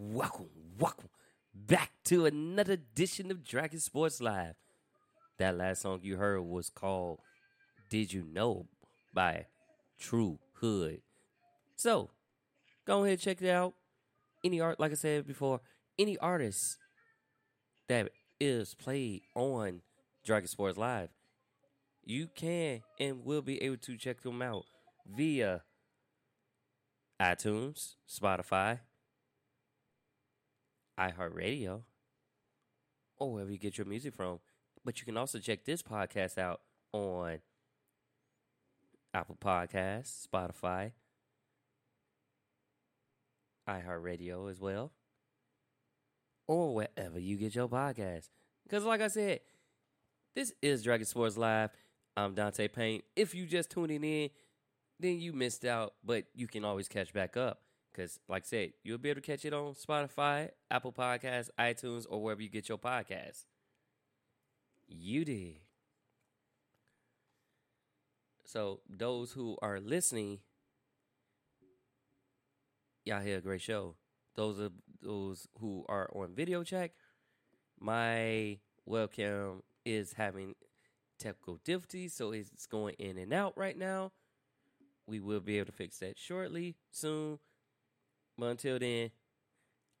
Welcome, 0.00 0.48
welcome 0.78 1.10
back 1.54 1.90
to 2.04 2.24
another 2.24 2.72
edition 2.72 3.30
of 3.30 3.44
Dragon 3.44 3.78
Sports 3.78 4.18
Live. 4.18 4.54
That 5.38 5.58
last 5.58 5.82
song 5.82 6.00
you 6.02 6.16
heard 6.16 6.40
was 6.40 6.70
called 6.70 7.18
Did 7.90 8.10
You 8.10 8.24
Know 8.24 8.66
by 9.12 9.44
True 9.98 10.38
Hood. 10.54 11.02
So, 11.76 12.08
go 12.86 13.00
ahead 13.00 13.12
and 13.12 13.20
check 13.20 13.42
it 13.42 13.50
out. 13.50 13.74
Any 14.42 14.58
art, 14.58 14.80
like 14.80 14.90
I 14.90 14.94
said 14.94 15.26
before, 15.26 15.60
any 15.98 16.16
artist 16.16 16.78
that 17.88 18.08
is 18.40 18.74
played 18.74 19.20
on 19.34 19.82
Dragon 20.24 20.48
Sports 20.48 20.78
Live, 20.78 21.10
you 22.06 22.28
can 22.34 22.80
and 22.98 23.22
will 23.22 23.42
be 23.42 23.62
able 23.62 23.76
to 23.76 23.98
check 23.98 24.22
them 24.22 24.40
out 24.40 24.64
via 25.06 25.60
iTunes, 27.20 27.96
Spotify, 28.08 28.78
iHeartRadio, 31.00 31.82
or 33.18 33.32
wherever 33.32 33.50
you 33.50 33.58
get 33.58 33.78
your 33.78 33.86
music 33.86 34.14
from. 34.14 34.40
But 34.84 35.00
you 35.00 35.06
can 35.06 35.16
also 35.16 35.38
check 35.38 35.64
this 35.64 35.82
podcast 35.82 36.38
out 36.38 36.60
on 36.92 37.38
Apple 39.14 39.38
Podcasts, 39.40 40.26
Spotify, 40.26 40.92
iHeartRadio 43.68 44.50
as 44.50 44.60
well, 44.60 44.92
or 46.46 46.74
wherever 46.74 47.18
you 47.18 47.36
get 47.36 47.54
your 47.54 47.68
podcast. 47.68 48.28
Because, 48.64 48.84
like 48.84 49.00
I 49.00 49.08
said, 49.08 49.40
this 50.34 50.52
is 50.62 50.82
Dragon 50.82 51.06
Sports 51.06 51.36
Live. 51.36 51.70
I'm 52.16 52.34
Dante 52.34 52.68
Payne. 52.68 53.02
If 53.16 53.34
you 53.34 53.46
just 53.46 53.70
tuning 53.70 54.04
in, 54.04 54.30
then 54.98 55.18
you 55.20 55.32
missed 55.32 55.64
out, 55.64 55.94
but 56.04 56.24
you 56.34 56.46
can 56.46 56.64
always 56.64 56.88
catch 56.88 57.12
back 57.12 57.36
up. 57.36 57.60
Because, 57.92 58.20
like 58.28 58.44
I 58.44 58.46
said, 58.46 58.72
you'll 58.82 58.98
be 58.98 59.10
able 59.10 59.20
to 59.20 59.26
catch 59.26 59.44
it 59.44 59.52
on 59.52 59.74
Spotify, 59.74 60.50
Apple 60.70 60.92
Podcasts, 60.92 61.50
iTunes, 61.58 62.06
or 62.08 62.22
wherever 62.22 62.42
you 62.42 62.48
get 62.48 62.68
your 62.68 62.78
podcasts. 62.78 63.46
You 64.86 65.24
did. 65.24 65.56
So, 68.44 68.80
those 68.88 69.32
who 69.32 69.56
are 69.60 69.80
listening, 69.80 70.38
y'all 73.04 73.20
hear 73.20 73.38
a 73.38 73.40
great 73.40 73.62
show. 73.62 73.96
Those 74.36 74.60
are 74.60 74.70
those 75.02 75.48
who 75.60 75.84
are 75.88 76.10
on 76.14 76.34
video 76.34 76.62
check. 76.62 76.92
My 77.80 78.58
webcam 78.88 79.62
is 79.84 80.12
having 80.12 80.54
technical 81.18 81.58
difficulties, 81.64 82.14
so 82.14 82.32
it's 82.32 82.66
going 82.66 82.94
in 82.98 83.18
and 83.18 83.32
out 83.32 83.54
right 83.56 83.76
now. 83.76 84.12
We 85.06 85.20
will 85.20 85.40
be 85.40 85.58
able 85.58 85.66
to 85.66 85.72
fix 85.72 85.98
that 85.98 86.18
shortly, 86.18 86.76
soon. 86.90 87.38
But 88.40 88.46
until 88.46 88.78
then, 88.78 89.10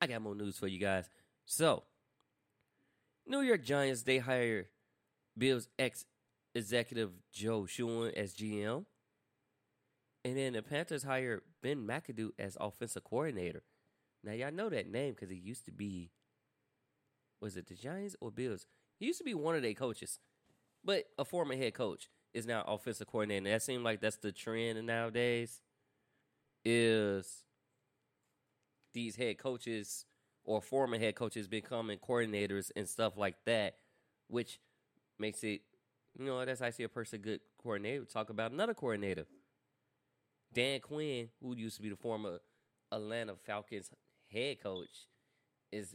I 0.00 0.06
got 0.06 0.22
more 0.22 0.34
news 0.34 0.56
for 0.56 0.66
you 0.66 0.78
guys. 0.78 1.10
So, 1.44 1.82
New 3.26 3.42
York 3.42 3.62
Giants, 3.62 4.02
they 4.02 4.16
hire 4.16 4.68
Bills 5.36 5.68
ex 5.78 6.06
executive 6.54 7.10
Joe 7.30 7.66
Schoen 7.66 8.12
as 8.16 8.34
GM. 8.34 8.86
And 10.24 10.36
then 10.36 10.54
the 10.54 10.62
Panthers 10.62 11.02
hire 11.02 11.42
Ben 11.62 11.86
McAdoo 11.86 12.30
as 12.38 12.56
offensive 12.58 13.04
coordinator. 13.04 13.62
Now, 14.24 14.32
y'all 14.32 14.52
know 14.52 14.70
that 14.70 14.90
name 14.90 15.12
because 15.12 15.30
he 15.30 15.36
used 15.36 15.66
to 15.66 15.72
be, 15.72 16.10
was 17.40 17.58
it 17.58 17.68
the 17.68 17.74
Giants 17.74 18.16
or 18.20 18.30
Bills? 18.30 18.66
He 18.98 19.06
used 19.06 19.18
to 19.18 19.24
be 19.24 19.34
one 19.34 19.54
of 19.54 19.62
their 19.62 19.74
coaches, 19.74 20.18
but 20.82 21.04
a 21.18 21.24
former 21.24 21.56
head 21.56 21.74
coach 21.74 22.08
is 22.32 22.46
now 22.46 22.64
offensive 22.66 23.06
coordinator. 23.06 23.50
That 23.50 23.62
seems 23.62 23.82
like 23.82 24.00
that's 24.00 24.16
the 24.16 24.32
trend 24.32 24.86
nowadays. 24.86 25.60
Is 26.64 27.44
these 28.92 29.16
head 29.16 29.38
coaches 29.38 30.04
or 30.44 30.60
former 30.60 30.98
head 30.98 31.14
coaches 31.14 31.46
becoming 31.46 31.98
coordinators 31.98 32.70
and 32.74 32.88
stuff 32.88 33.16
like 33.16 33.36
that, 33.46 33.76
which 34.28 34.58
makes 35.18 35.44
it, 35.44 35.62
you 36.18 36.26
know, 36.26 36.44
that's 36.44 36.62
actually 36.62 36.86
a 36.86 36.88
person 36.88 37.20
good 37.20 37.40
coordinator. 37.62 38.04
Talk 38.04 38.30
about 38.30 38.52
another 38.52 38.74
coordinator, 38.74 39.26
Dan 40.52 40.80
Quinn, 40.80 41.28
who 41.42 41.54
used 41.54 41.76
to 41.76 41.82
be 41.82 41.90
the 41.90 41.96
former 41.96 42.38
Atlanta 42.90 43.34
Falcons 43.46 43.90
head 44.32 44.62
coach, 44.62 45.06
is 45.70 45.94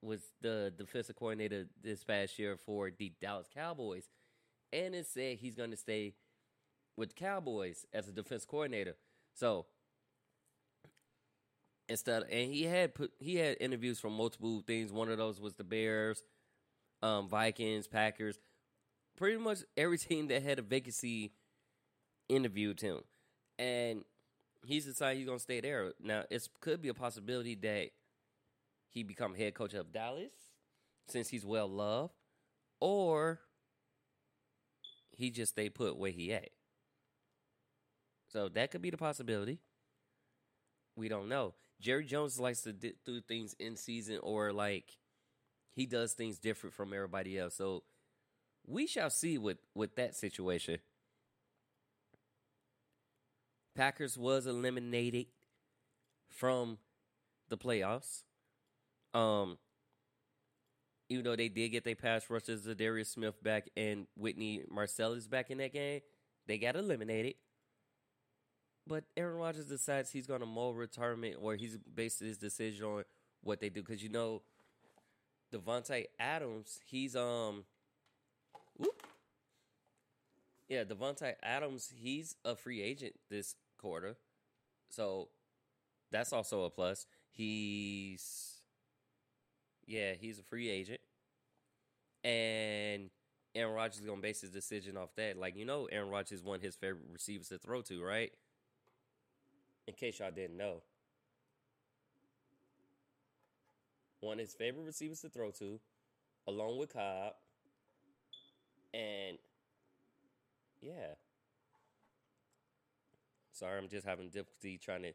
was 0.00 0.20
the 0.42 0.72
defensive 0.76 1.16
coordinator 1.16 1.66
this 1.82 2.04
past 2.04 2.38
year 2.38 2.56
for 2.56 2.90
the 2.96 3.12
Dallas 3.20 3.48
Cowboys, 3.52 4.08
and 4.72 4.94
it 4.94 5.06
said 5.06 5.38
he's 5.38 5.54
going 5.54 5.70
to 5.70 5.76
stay 5.76 6.14
with 6.96 7.10
the 7.10 7.14
Cowboys 7.14 7.86
as 7.92 8.08
a 8.08 8.12
defense 8.12 8.44
coordinator. 8.44 8.96
So 9.34 9.66
instead, 11.88 12.24
and 12.30 12.52
he 12.52 12.64
had 12.64 12.94
put 12.94 13.12
he 13.18 13.36
had 13.36 13.56
interviews 13.60 14.00
from 14.00 14.14
multiple 14.14 14.62
things. 14.66 14.92
One 14.92 15.10
of 15.10 15.18
those 15.18 15.40
was 15.40 15.54
the 15.54 15.64
Bears, 15.64 16.22
um, 17.02 17.28
Vikings, 17.28 17.86
Packers. 17.86 18.38
Pretty 19.16 19.38
much 19.38 19.58
every 19.76 19.98
team 19.98 20.28
that 20.28 20.42
had 20.42 20.58
a 20.58 20.62
vacancy 20.62 21.32
interviewed 22.28 22.80
him, 22.80 23.00
and 23.58 24.04
he's 24.64 24.86
decided 24.86 25.18
he's 25.18 25.26
gonna 25.26 25.38
stay 25.38 25.60
there. 25.60 25.92
Now, 26.02 26.24
it 26.30 26.48
could 26.60 26.82
be 26.82 26.88
a 26.88 26.94
possibility 26.94 27.54
that 27.56 27.90
he 28.90 29.02
become 29.02 29.34
head 29.34 29.54
coach 29.54 29.74
of 29.74 29.92
Dallas 29.92 30.32
since 31.06 31.28
he's 31.28 31.44
well 31.44 31.68
loved, 31.68 32.14
or 32.80 33.40
he 35.12 35.30
just 35.30 35.52
stay 35.52 35.68
put 35.68 35.96
where 35.96 36.10
he 36.10 36.32
at. 36.32 36.50
So 38.28 38.48
that 38.48 38.70
could 38.70 38.82
be 38.82 38.90
the 38.90 38.96
possibility. 38.96 39.60
We 40.96 41.08
don't 41.08 41.28
know. 41.28 41.54
Jerry 41.80 42.04
Jones 42.04 42.38
likes 42.38 42.62
to 42.62 42.72
di- 42.72 42.94
do 43.04 43.20
things 43.20 43.54
in 43.58 43.76
season, 43.76 44.18
or 44.22 44.52
like 44.52 44.96
he 45.72 45.86
does 45.86 46.12
things 46.12 46.38
different 46.38 46.74
from 46.74 46.92
everybody 46.92 47.38
else. 47.38 47.54
So 47.54 47.82
we 48.66 48.86
shall 48.86 49.10
see 49.10 49.38
with 49.38 49.58
with 49.74 49.96
that 49.96 50.14
situation. 50.14 50.78
Packers 53.74 54.16
was 54.16 54.46
eliminated 54.46 55.26
from 56.28 56.78
the 57.48 57.58
playoffs. 57.58 58.22
Um, 59.12 59.58
even 61.08 61.24
though 61.24 61.36
they 61.36 61.48
did 61.48 61.70
get 61.70 61.84
their 61.84 61.94
pass 61.94 62.28
rushers, 62.30 62.62
Darius 62.62 63.10
Smith 63.10 63.42
back 63.42 63.68
and 63.76 64.06
Whitney 64.16 64.62
Mercilus 64.72 65.28
back 65.28 65.50
in 65.50 65.58
that 65.58 65.72
game, 65.72 66.00
they 66.46 66.58
got 66.58 66.76
eliminated. 66.76 67.34
But 68.86 69.04
Aaron 69.16 69.36
Rodgers 69.36 69.66
decides 69.66 70.10
he's 70.10 70.26
going 70.26 70.40
to 70.40 70.46
mold 70.46 70.76
retirement, 70.76 71.36
or 71.40 71.54
he's 71.56 71.78
based 71.78 72.20
his 72.20 72.36
decision 72.36 72.84
on 72.84 73.04
what 73.42 73.60
they 73.60 73.70
do. 73.70 73.82
Because 73.82 74.02
you 74.02 74.10
know, 74.10 74.42
Davante 75.52 76.04
Adams, 76.18 76.80
he's 76.84 77.16
um, 77.16 77.64
whoop. 78.76 79.02
yeah, 80.68 80.84
Davante 80.84 81.34
Adams, 81.42 81.92
he's 81.96 82.36
a 82.44 82.54
free 82.54 82.82
agent 82.82 83.14
this 83.30 83.54
quarter, 83.78 84.16
so 84.90 85.28
that's 86.10 86.32
also 86.32 86.64
a 86.64 86.70
plus. 86.70 87.06
He's 87.30 88.60
yeah, 89.86 90.12
he's 90.18 90.38
a 90.38 90.42
free 90.42 90.68
agent. 90.68 91.00
And 92.22 93.10
Aaron 93.54 93.74
Rodgers 93.74 94.00
is 94.00 94.06
gonna 94.06 94.20
base 94.20 94.40
his 94.40 94.50
decision 94.50 94.96
off 94.96 95.14
that. 95.16 95.38
Like, 95.38 95.56
you 95.56 95.64
know, 95.64 95.86
Aaron 95.90 96.10
Rodgers 96.10 96.38
is 96.38 96.44
one 96.44 96.56
of 96.56 96.62
his 96.62 96.76
favorite 96.76 97.04
receivers 97.12 97.48
to 97.48 97.58
throw 97.58 97.82
to, 97.82 98.02
right? 98.02 98.32
In 99.86 99.94
case 99.94 100.18
y'all 100.18 100.30
didn't 100.30 100.56
know. 100.56 100.82
One 104.20 104.34
of 104.34 104.46
his 104.46 104.54
favorite 104.54 104.84
receivers 104.84 105.20
to 105.20 105.28
throw 105.28 105.50
to, 105.52 105.78
along 106.46 106.78
with 106.78 106.92
Cobb. 106.92 107.34
And 108.94 109.38
yeah. 110.80 111.14
Sorry, 113.52 113.78
I'm 113.78 113.88
just 113.88 114.06
having 114.06 114.30
difficulty 114.30 114.78
trying 114.78 115.02
to 115.02 115.12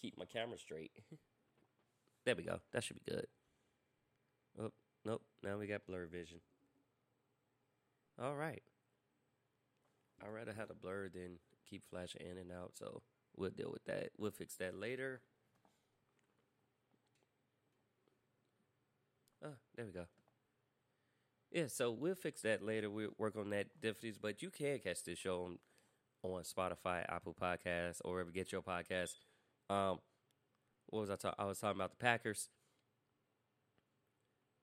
keep 0.00 0.16
my 0.16 0.24
camera 0.24 0.58
straight. 0.58 0.92
there 2.24 2.36
we 2.36 2.44
go. 2.44 2.60
That 2.72 2.84
should 2.84 2.96
be 3.04 3.12
good. 3.12 3.26
Oh, 4.60 4.70
nope. 5.04 5.22
Now 5.42 5.58
we 5.58 5.66
got 5.66 5.86
blur 5.86 6.06
vision. 6.06 6.38
All 8.22 8.36
right. 8.36 8.62
I'd 10.22 10.32
rather 10.32 10.52
have 10.52 10.70
a 10.70 10.74
blur 10.74 11.08
than 11.12 11.38
keep 11.68 11.82
flashing 11.90 12.22
in 12.22 12.38
and 12.38 12.52
out, 12.52 12.72
so 12.74 13.02
we'll 13.36 13.50
deal 13.50 13.70
with 13.72 13.84
that. 13.84 14.10
We'll 14.18 14.30
fix 14.30 14.54
that 14.56 14.78
later. 14.78 15.20
Oh, 19.44 19.54
there 19.76 19.86
we 19.86 19.92
go. 19.92 20.06
Yeah, 21.50 21.66
so 21.66 21.90
we'll 21.90 22.14
fix 22.14 22.42
that 22.42 22.62
later. 22.64 22.88
We'll 22.88 23.10
work 23.18 23.36
on 23.36 23.50
that 23.50 23.80
difficulties, 23.80 24.18
but 24.18 24.42
you 24.42 24.50
can 24.50 24.78
catch 24.78 25.02
this 25.04 25.18
show 25.18 25.44
on, 25.44 25.58
on 26.22 26.42
Spotify, 26.42 27.04
Apple 27.08 27.36
Podcasts, 27.40 28.00
or 28.04 28.12
wherever 28.12 28.30
you 28.30 28.34
get 28.34 28.52
your 28.52 28.62
podcast. 28.62 29.14
Um, 29.68 29.98
what 30.88 31.00
was 31.00 31.10
I 31.10 31.16
talking? 31.16 31.36
I 31.38 31.46
was 31.46 31.58
talking 31.58 31.78
about 31.78 31.90
the 31.90 31.96
Packers 32.04 32.48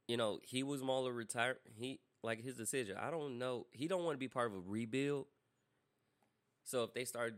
you 0.10 0.18
know, 0.18 0.40
he 0.42 0.64
was 0.64 0.82
more 0.82 1.06
to 1.06 1.14
retire. 1.14 1.58
He 1.78 2.00
like 2.24 2.44
his 2.44 2.56
decision. 2.56 2.98
I 3.00 3.12
don't 3.12 3.38
know. 3.38 3.68
He 3.72 3.88
don't 3.88 4.04
want 4.04 4.16
to 4.16 4.20
be 4.20 4.28
part 4.28 4.52
of 4.52 4.58
a 4.58 4.60
rebuild. 4.60 5.28
So 6.64 6.84
if 6.84 6.94
they 6.94 7.06
start 7.06 7.36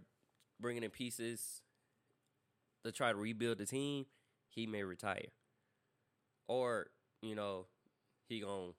bringing 0.62 0.84
in 0.84 0.92
pieces 0.92 1.62
to 2.84 2.92
try 2.92 3.12
to 3.12 3.18
rebuild 3.18 3.58
the 3.58 3.66
team, 3.66 4.06
he 4.50 4.66
may 4.68 4.84
retire. 4.84 5.28
or 6.48 6.88
you 7.22 7.36
know, 7.36 7.68
he 8.28 8.40
gonna 8.42 8.74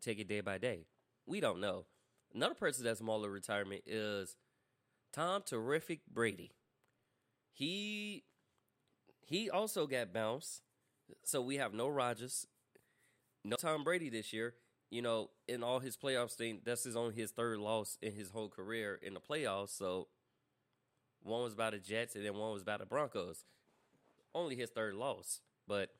take 0.00 0.18
it 0.18 0.28
day 0.28 0.40
by 0.40 0.58
day. 0.58 0.86
We 1.26 1.40
don't 1.40 1.60
know. 1.60 1.86
Another 2.34 2.54
person 2.54 2.84
that's 2.84 3.00
smaller 3.00 3.30
retirement 3.30 3.82
is 3.86 4.36
Tom 5.12 5.42
Terrific 5.46 6.00
Brady. 6.12 6.52
He 7.52 8.24
he 9.26 9.50
also 9.50 9.86
got 9.86 10.12
bounced. 10.12 10.62
So 11.24 11.42
we 11.42 11.56
have 11.56 11.74
no 11.74 11.88
Rodgers, 11.88 12.46
no 13.44 13.56
Tom 13.56 13.84
Brady 13.84 14.08
this 14.08 14.32
year. 14.32 14.54
You 14.90 15.02
know, 15.02 15.30
in 15.48 15.62
all 15.62 15.80
his 15.80 15.96
playoffs 15.96 16.34
thing, 16.34 16.60
that's 16.64 16.84
his 16.84 16.96
only 16.96 17.14
his 17.14 17.30
third 17.30 17.58
loss 17.58 17.98
in 18.02 18.12
his 18.12 18.30
whole 18.30 18.48
career 18.48 18.98
in 19.02 19.14
the 19.14 19.20
playoffs. 19.20 19.70
So 19.76 20.08
one 21.22 21.42
was 21.42 21.54
by 21.54 21.70
the 21.70 21.78
Jets 21.78 22.14
and 22.16 22.24
then 22.24 22.34
one 22.34 22.52
was 22.52 22.64
by 22.64 22.76
the 22.76 22.86
Broncos. 22.86 23.44
Only 24.34 24.56
his 24.56 24.70
third 24.70 24.94
loss. 24.94 25.40
But 25.68 25.90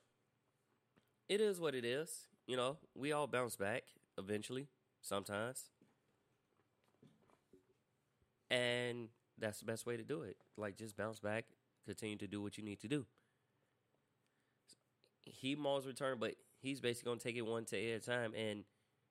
it 1.28 1.40
is 1.40 1.60
what 1.60 1.74
it 1.74 1.84
is. 1.84 2.26
You 2.46 2.56
know, 2.56 2.76
we 2.94 3.12
all 3.12 3.26
bounce 3.26 3.56
back 3.56 3.84
eventually, 4.18 4.68
sometimes. 5.00 5.70
And 8.50 9.08
that's 9.38 9.60
the 9.60 9.64
best 9.64 9.86
way 9.86 9.96
to 9.96 10.02
do 10.02 10.22
it. 10.22 10.36
Like, 10.56 10.76
just 10.76 10.96
bounce 10.96 11.20
back, 11.20 11.46
continue 11.86 12.16
to 12.18 12.26
do 12.26 12.42
what 12.42 12.58
you 12.58 12.64
need 12.64 12.80
to 12.80 12.88
do. 12.88 13.06
He 15.24 15.54
Maul's 15.54 15.86
return, 15.86 16.18
but 16.18 16.34
he's 16.60 16.80
basically 16.80 17.10
gonna 17.10 17.20
take 17.20 17.36
it 17.36 17.42
one 17.42 17.64
day 17.64 17.92
at 17.92 18.02
a 18.02 18.04
time, 18.04 18.34
and 18.34 18.64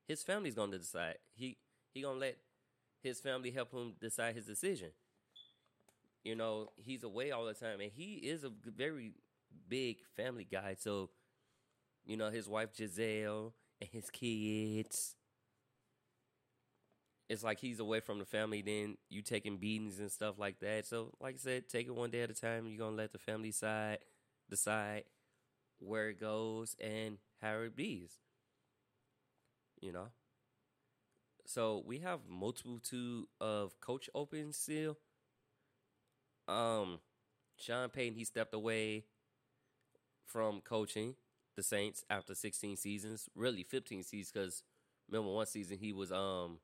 his 0.08 0.24
family's 0.24 0.56
gonna 0.56 0.78
decide. 0.78 1.18
He 1.34 1.58
he 1.94 2.02
gonna 2.02 2.20
let 2.20 2.38
his 3.02 3.20
family 3.20 3.52
help 3.52 3.72
him 3.72 3.94
decide 4.00 4.36
his 4.36 4.46
decision. 4.46 4.90
You 6.24 6.36
know, 6.36 6.70
he's 6.78 7.04
away 7.04 7.32
all 7.32 7.46
the 7.46 7.54
time, 7.54 7.80
and 7.82 7.92
he 7.92 8.16
is 8.16 8.44
a 8.44 8.52
very 8.66 9.14
big 9.68 9.98
family 10.16 10.48
guy. 10.50 10.76
So, 10.80 11.10
you 12.06 12.18
know, 12.18 12.30
his 12.32 12.50
wife 12.50 12.76
Gisele 12.76 13.54
and 13.82 13.90
his 13.92 14.10
kids. 14.10 15.16
It's 17.30 17.44
like 17.44 17.60
he's 17.60 17.80
away 17.80 18.02
from 18.02 18.20
the 18.20 18.26
family. 18.26 18.62
Then 18.62 18.98
you 19.10 19.22
taking 19.22 19.58
beatings 19.58 20.00
and 20.00 20.12
stuff 20.12 20.38
like 20.38 20.60
that. 20.60 20.86
So, 20.86 21.14
like 21.20 21.36
I 21.36 21.38
said, 21.38 21.70
take 21.70 21.88
it 21.88 21.96
one 21.96 22.10
day 22.12 22.22
at 22.22 22.30
a 22.32 22.34
time. 22.34 22.68
You're 22.68 22.78
gonna 22.86 22.98
let 22.98 23.14
the 23.14 23.20
family 23.20 23.52
side 23.52 24.00
decide 24.50 25.04
where 25.80 26.10
it 26.10 26.20
goes 26.20 26.76
and 26.82 27.18
how 27.42 27.60
it 27.60 27.76
bees. 27.76 28.20
You 29.82 29.92
know. 29.92 30.12
So 31.46 31.84
we 31.86 32.00
have 32.00 32.22
multiple 32.28 32.80
two 32.80 33.28
of 33.40 33.80
coach 33.82 34.10
open 34.16 34.54
still. 34.54 34.98
Um, 36.48 37.00
Sean 37.58 37.90
Payton 37.90 38.16
he 38.18 38.24
stepped 38.26 38.54
away 38.54 39.06
from 40.26 40.62
coaching 40.62 41.16
the 41.56 41.64
Saints 41.64 42.04
after 42.10 42.34
16 42.34 42.78
seasons, 42.78 43.30
really 43.36 43.64
15 43.64 44.04
seasons, 44.04 44.32
because 44.32 44.64
remember 45.10 45.32
one 45.32 45.46
season 45.46 45.78
he 45.78 45.94
was 45.94 46.12
um 46.12 46.60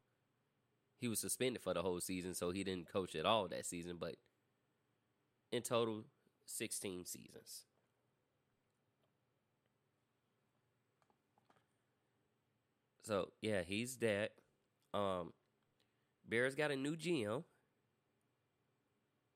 he 0.99 1.07
was 1.07 1.19
suspended 1.19 1.61
for 1.61 1.73
the 1.73 1.81
whole 1.81 1.99
season, 1.99 2.33
so 2.33 2.49
he 2.51 2.63
didn't 2.63 2.91
coach 2.91 3.15
at 3.15 3.25
all 3.25 3.47
that 3.47 3.65
season. 3.65 3.97
But 3.99 4.15
in 5.51 5.61
total, 5.61 6.05
16 6.45 7.05
seasons. 7.05 7.65
So 13.03 13.29
yeah, 13.41 13.61
he's 13.65 13.95
dead. 13.95 14.29
Um, 14.93 15.33
Bears 16.27 16.55
got 16.55 16.71
a 16.71 16.75
new 16.75 16.97
GM, 16.97 17.43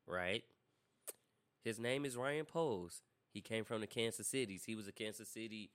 right? 0.07 0.43
His 1.63 1.79
name 1.79 2.05
is 2.05 2.17
Ryan 2.17 2.45
Poles. 2.45 3.01
He 3.33 3.41
came 3.41 3.63
from 3.63 3.81
the 3.81 3.87
Kansas 3.87 4.27
Cities. 4.27 4.63
He 4.65 4.75
was 4.75 4.87
a 4.87 4.91
Kansas 4.91 5.29
City, 5.29 5.71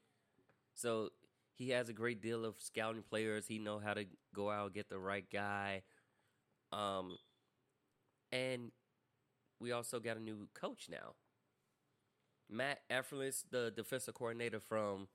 so 0.74 1.10
he 1.54 1.70
has 1.70 1.88
a 1.88 1.94
great 1.94 2.20
deal 2.20 2.44
of 2.44 2.56
scouting 2.58 3.02
players. 3.02 3.46
He 3.46 3.58
know 3.58 3.78
how 3.78 3.94
to 3.94 4.04
go 4.34 4.50
out 4.50 4.66
and 4.66 4.74
get 4.74 4.90
the 4.90 4.98
right 4.98 5.24
guy. 5.32 5.82
Um, 6.70 7.16
and 8.30 8.72
we 9.58 9.72
also 9.72 10.00
got 10.00 10.18
a 10.18 10.20
new 10.20 10.48
coach 10.54 10.88
now. 10.90 11.14
Matt 12.50 12.80
Eberflus, 12.90 13.44
the 13.50 13.72
defensive 13.74 14.14
coordinator 14.14 14.60
from 14.60 15.08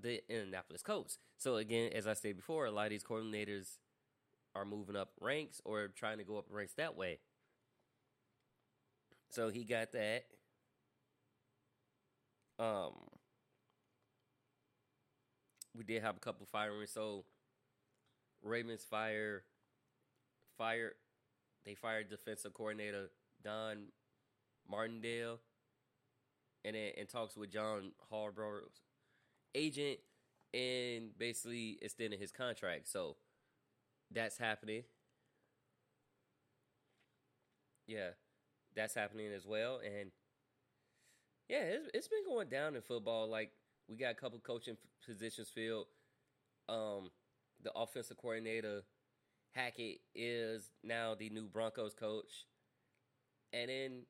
the 0.00 0.22
Indianapolis 0.32 0.82
Colts. 0.82 1.18
So 1.36 1.56
again, 1.56 1.90
as 1.92 2.06
I 2.06 2.14
said 2.14 2.36
before, 2.36 2.66
a 2.66 2.70
lot 2.70 2.86
of 2.86 2.90
these 2.90 3.04
coordinators 3.04 3.78
are 4.54 4.64
moving 4.64 4.96
up 4.96 5.10
ranks 5.20 5.60
or 5.64 5.88
trying 5.88 6.18
to 6.18 6.24
go 6.24 6.38
up 6.38 6.46
ranks 6.50 6.74
that 6.74 6.96
way. 6.96 7.18
So 9.30 9.50
he 9.50 9.64
got 9.64 9.92
that. 9.92 10.24
Um, 12.58 12.92
we 15.76 15.84
did 15.84 16.02
have 16.02 16.16
a 16.16 16.20
couple 16.20 16.46
firings. 16.50 16.90
So 16.90 17.24
Ravens 18.42 18.84
fire, 18.84 19.44
fire, 20.56 20.94
they 21.64 21.74
fired 21.74 22.08
defensive 22.10 22.54
coordinator 22.54 23.10
Don 23.42 23.86
Martindale, 24.68 25.40
and 26.64 26.76
then 26.76 26.92
talks 27.06 27.36
with 27.36 27.50
John 27.50 27.92
Harbaugh's 28.12 28.82
agent, 29.54 29.98
and 30.54 31.16
basically 31.18 31.78
extending 31.82 32.18
his 32.18 32.32
contract. 32.32 32.88
So 32.88 33.16
that's 34.10 34.38
happening. 34.38 34.84
Yeah, 37.86 38.10
that's 38.78 38.94
happening 38.94 39.32
as 39.32 39.46
well, 39.46 39.80
and 39.84 40.10
yeah, 41.48 41.62
it's, 41.62 41.88
it's 41.94 42.08
been 42.08 42.24
going 42.24 42.48
down 42.48 42.76
in 42.76 42.82
football. 42.82 43.28
Like 43.28 43.50
we 43.88 43.96
got 43.96 44.12
a 44.12 44.14
couple 44.14 44.38
coaching 44.38 44.76
positions 45.04 45.50
filled. 45.54 45.86
Um, 46.68 47.10
the 47.62 47.72
offensive 47.74 48.16
coordinator 48.18 48.82
Hackett 49.52 50.00
is 50.14 50.70
now 50.84 51.14
the 51.18 51.30
new 51.30 51.48
Broncos 51.48 51.94
coach, 51.94 52.46
and 53.52 53.70
then, 53.70 54.02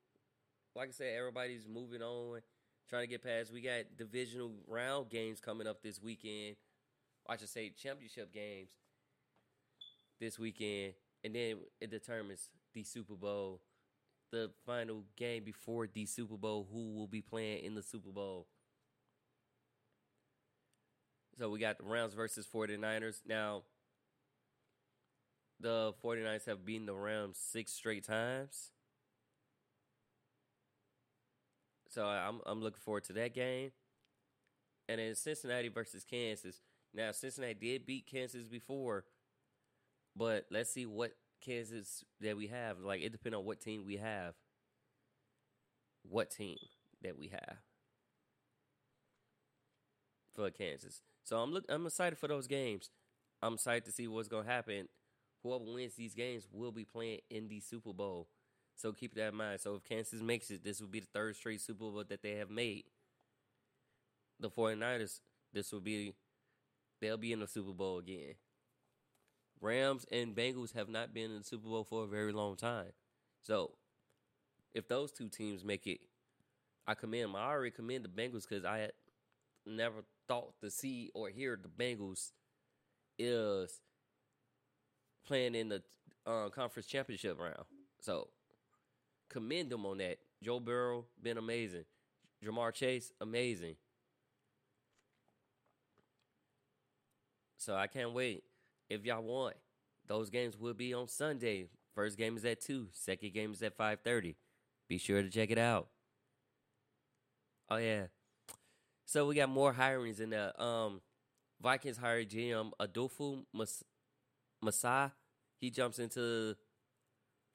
like 0.74 0.88
I 0.88 0.92
said, 0.92 1.14
everybody's 1.16 1.66
moving 1.66 2.02
on, 2.02 2.40
trying 2.88 3.04
to 3.04 3.06
get 3.08 3.22
past. 3.22 3.52
We 3.52 3.60
got 3.60 3.96
divisional 3.96 4.52
round 4.66 5.08
games 5.08 5.40
coming 5.40 5.66
up 5.66 5.82
this 5.82 6.02
weekend. 6.02 6.56
I 7.28 7.36
should 7.36 7.48
say 7.48 7.70
championship 7.70 8.32
games 8.32 8.70
this 10.20 10.38
weekend, 10.38 10.94
and 11.24 11.34
then 11.34 11.58
it 11.80 11.90
determines 11.90 12.50
the 12.74 12.82
Super 12.82 13.14
Bowl, 13.14 13.60
the 14.31 14.51
final 14.66 15.05
game 15.16 15.45
before 15.45 15.87
the 15.87 16.07
Super 16.07 16.37
Bowl, 16.37 16.66
who 16.70 16.95
will 16.95 17.07
be 17.07 17.22
playing 17.22 17.64
in 17.64 17.74
the 17.74 17.83
Super 17.83 18.11
Bowl. 18.11 18.47
So 21.39 21.51
we 21.51 21.61
got 21.61 21.79
the 21.79 21.85
Rams 21.85 22.14
versus 22.14 22.47
49ers. 22.53 23.20
Now, 23.26 23.62
the 25.61 25.93
49ers 26.05 26.47
have 26.47 26.64
beaten 26.64 26.87
the 26.87 26.95
Rams 26.95 27.39
six 27.39 27.72
straight 27.72 28.05
times. 28.05 28.70
So 31.89 32.05
I'm 32.05 32.41
I'm 32.45 32.62
looking 32.62 32.81
forward 32.81 33.05
to 33.05 33.12
that 33.14 33.35
game. 33.35 33.72
And 34.89 35.01
then 35.01 35.14
Cincinnati 35.14 35.68
versus 35.68 36.05
Kansas. 36.05 36.61
Now 36.95 37.12
Cincinnati 37.12 37.55
did 37.55 37.87
beat 37.87 38.07
Kansas 38.07 38.47
before, 38.49 39.05
but 40.16 40.47
let's 40.51 40.70
see 40.70 40.87
what 40.87 41.12
Kansas 41.41 42.05
that 42.20 42.36
we 42.36 42.49
have. 42.49 42.80
Like 42.80 43.03
it 43.03 43.12
depends 43.12 43.36
on 43.36 43.45
what 43.45 43.61
team 43.61 43.84
we 43.86 43.97
have. 43.97 44.34
What 46.03 46.30
team 46.30 46.59
that 47.03 47.18
we 47.18 47.28
have 47.28 47.59
for 50.34 50.51
Kansas. 50.51 51.03
So 51.24 51.39
I'm 51.39 51.53
look 51.53 51.64
I'm 51.68 51.86
excited 51.86 52.18
for 52.18 52.28
those 52.28 52.47
games. 52.47 52.91
I'm 53.43 53.55
excited 53.55 53.84
to 53.86 53.93
see 53.93 54.09
what's 54.09 54.28
gonna 54.28 54.49
happen. 54.49 54.89
Whoever 55.43 55.64
wins 55.64 55.95
these 55.95 56.14
games 56.14 56.47
will 56.53 56.72
be 56.72 56.84
playing 56.84 57.20
in 57.30 57.49
the 57.49 57.61
Super 57.61 57.93
Bowl. 57.93 58.28
So 58.76 58.93
keep 58.93 59.14
that 59.14 59.28
in 59.28 59.34
mind. 59.34 59.61
So 59.61 59.74
if 59.74 59.84
Kansas 59.84 60.20
makes 60.22 60.51
it, 60.51 60.64
this 60.64 60.80
will 60.80 60.89
be 60.89 61.01
the 61.01 61.09
third 61.12 61.36
straight 61.36 61.61
Super 61.61 61.78
Bowl 61.78 62.05
that 62.09 62.22
they 62.22 62.36
have 62.36 62.51
made. 62.51 62.84
The 64.41 64.49
49ers, 64.49 65.20
this 65.53 65.72
will 65.72 65.80
be 65.80 66.14
they'll 67.01 67.16
be 67.16 67.32
in 67.32 67.41
the 67.41 67.49
Super 67.49 67.72
Bowl 67.72 67.99
again. 67.99 68.34
Rams 69.61 70.06
and 70.11 70.34
Bengals 70.34 70.74
have 70.74 70.88
not 70.88 71.12
been 71.12 71.30
in 71.30 71.38
the 71.38 71.44
Super 71.44 71.68
Bowl 71.68 71.84
for 71.84 72.04
a 72.04 72.09
very 72.09 72.32
long 72.32 72.56
time. 72.56 72.92
So 73.42 73.72
if 74.74 74.88
those 74.88 75.11
two 75.11 75.28
teams 75.28 75.64
make 75.64 75.86
it, 75.86 76.00
I 76.86 76.94
commend 76.94 77.24
them. 77.24 77.36
I 77.36 77.48
already 77.48 77.70
commend 77.70 78.04
the 78.04 78.09
Bengals 78.09 78.48
because 78.48 78.64
I 78.64 78.78
had 78.78 78.92
never 79.66 80.04
thought 80.26 80.54
to 80.62 80.70
see 80.70 81.11
or 81.14 81.28
hear 81.28 81.59
the 81.61 81.68
Bengals 81.68 82.32
is 83.18 83.80
playing 85.26 85.54
in 85.54 85.68
the 85.68 85.82
uh, 86.26 86.48
conference 86.50 86.86
championship 86.86 87.38
round. 87.38 87.64
So 88.00 88.28
commend 89.28 89.70
them 89.70 89.84
on 89.86 89.98
that. 89.98 90.18
Joe 90.42 90.61
Burrow 90.61 91.04
been 91.22 91.36
amazing. 91.36 91.84
Ja'Marr 92.44 92.72
Chase 92.72 93.12
amazing. 93.20 93.74
So 97.56 97.74
I 97.74 97.88
can't 97.88 98.12
wait. 98.12 98.44
If 98.89 99.05
y'all 99.05 99.22
want, 99.22 99.57
those 100.07 100.30
games 100.30 100.57
will 100.59 100.74
be 100.74 100.95
on 100.95 101.09
Sunday. 101.09 101.68
First 101.95 102.16
game 102.16 102.36
is 102.36 102.45
at 102.45 102.61
two. 102.61 102.89
Second 102.93 103.32
game 103.32 103.53
is 103.53 103.62
at 103.62 103.76
five 103.76 104.01
thirty. 104.05 104.36
Be 104.89 104.99
sure 104.99 105.22
to 105.22 105.28
check 105.30 105.51
it 105.51 105.59
out. 105.59 105.89
Oh 107.70 107.76
yeah. 107.76 108.07
So 109.07 109.26
we 109.26 109.34
got 109.34 109.49
more 109.49 109.72
hirings 109.74 110.20
in 110.20 110.30
the 110.30 110.61
um 110.62 111.01
Vikings 111.61 111.99
hired 111.99 112.30
GM 112.30 112.72
Adolfo 112.80 113.45
Mas- 113.53 113.84
Masai. 114.62 115.11
He 115.61 115.70
jumps 115.70 115.99
into 115.99 116.57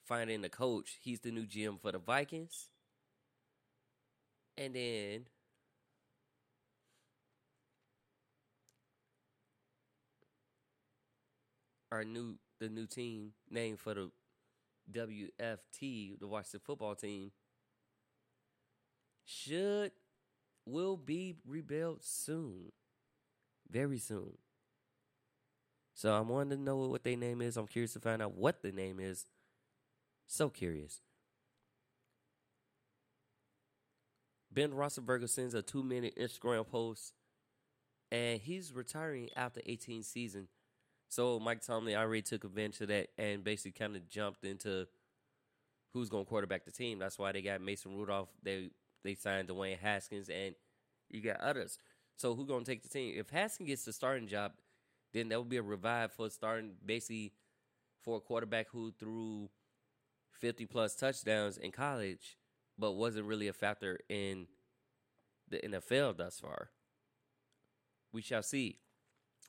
finding 0.06 0.42
the 0.42 0.50
coach. 0.50 0.98
He's 1.02 1.20
the 1.20 1.32
new 1.32 1.46
GM 1.46 1.80
for 1.80 1.92
the 1.92 2.00
Vikings. 2.00 2.70
And 4.58 4.74
then 4.76 5.26
our 11.94 12.04
new 12.04 12.36
the 12.60 12.70
new 12.70 12.88
team 12.88 13.34
name 13.50 13.78
for 13.78 13.94
the 13.94 14.10
WFT, 14.92 16.20
the 16.20 16.28
Washington 16.28 16.62
football 16.66 16.96
team, 16.96 17.32
should 19.26 19.92
will 20.66 20.98
be 20.98 21.36
rebuilt 21.46 22.04
soon. 22.04 22.72
Very 23.70 24.00
soon. 24.00 24.38
So 25.94 26.14
I'm 26.14 26.28
wanting 26.30 26.58
to 26.58 26.64
know 26.64 26.78
what 26.78 27.04
their 27.04 27.16
name 27.16 27.42
is. 27.42 27.58
I'm 27.58 27.68
curious 27.68 27.94
to 27.94 28.00
find 28.00 28.22
out 28.22 28.36
what 28.36 28.62
the 28.62 28.72
name 28.72 29.00
is. 29.00 29.26
So 30.28 30.50
curious. 30.50 31.02
Ben 34.52 34.72
Roethlisberger 34.72 35.30
sends 35.30 35.54
a 35.54 35.62
two-minute 35.62 36.16
Instagram 36.20 36.68
post, 36.68 37.14
and 38.12 38.40
he's 38.40 38.74
retiring 38.74 39.30
after 39.36 39.62
18 39.66 40.04
season. 40.04 40.48
So 41.14 41.40
Mike 41.40 41.62
Tomlin 41.62 41.96
already 41.96 42.24
took 42.24 42.44
advantage 42.44 42.82
of 42.82 42.88
that 42.88 43.10
and 43.20 43.44
basically 43.44 43.74
kind 43.74 43.96
of 43.96 44.10
jumped 44.10 44.44
into 44.46 44.88
who's 45.94 46.10
going 46.10 46.26
to 46.26 46.30
quarterback 46.30 46.66
the 46.66 46.72
team. 46.72 46.98
That's 46.98 47.20
why 47.20 47.32
they 47.32 47.44
got 47.44 47.62
Mason 47.62 47.96
Rudolph. 47.96 48.30
They 48.42 48.72
they 49.04 49.14
signed 49.14 49.48
Dwayne 49.48 49.78
Haskins, 49.78 50.28
and 50.30 50.56
you 51.12 51.22
got 51.22 51.40
others. 51.40 51.78
So 52.16 52.34
who's 52.34 52.48
going 52.48 52.64
to 52.64 52.72
take 52.72 52.82
the 52.82 52.90
team? 52.90 53.14
If 53.16 53.30
Haskins 53.30 53.68
gets 53.68 53.86
the 53.86 53.94
starting 53.94 54.28
job, 54.28 54.54
then 55.14 55.30
that 55.30 55.38
would 55.38 55.50
be 55.50 55.58
a 55.58 55.62
revive 55.62 56.14
for 56.14 56.32
starting 56.32 56.72
basically 56.84 57.34
for 58.02 58.18
a 58.18 58.20
quarterback 58.20 58.70
who 58.72 58.92
threw 59.00 59.50
50 60.32 60.66
plus 60.66 60.96
touchdowns 60.96 61.58
in 61.58 61.72
college, 61.72 62.40
but 62.80 62.94
wasn't 62.94 63.28
really 63.28 63.48
a 63.48 63.54
factor 63.54 64.00
in 64.10 64.48
the 65.48 65.60
NFL 65.60 66.18
thus 66.18 66.40
far. 66.40 66.72
We 68.12 68.24
shall 68.24 68.42
see 68.42 68.80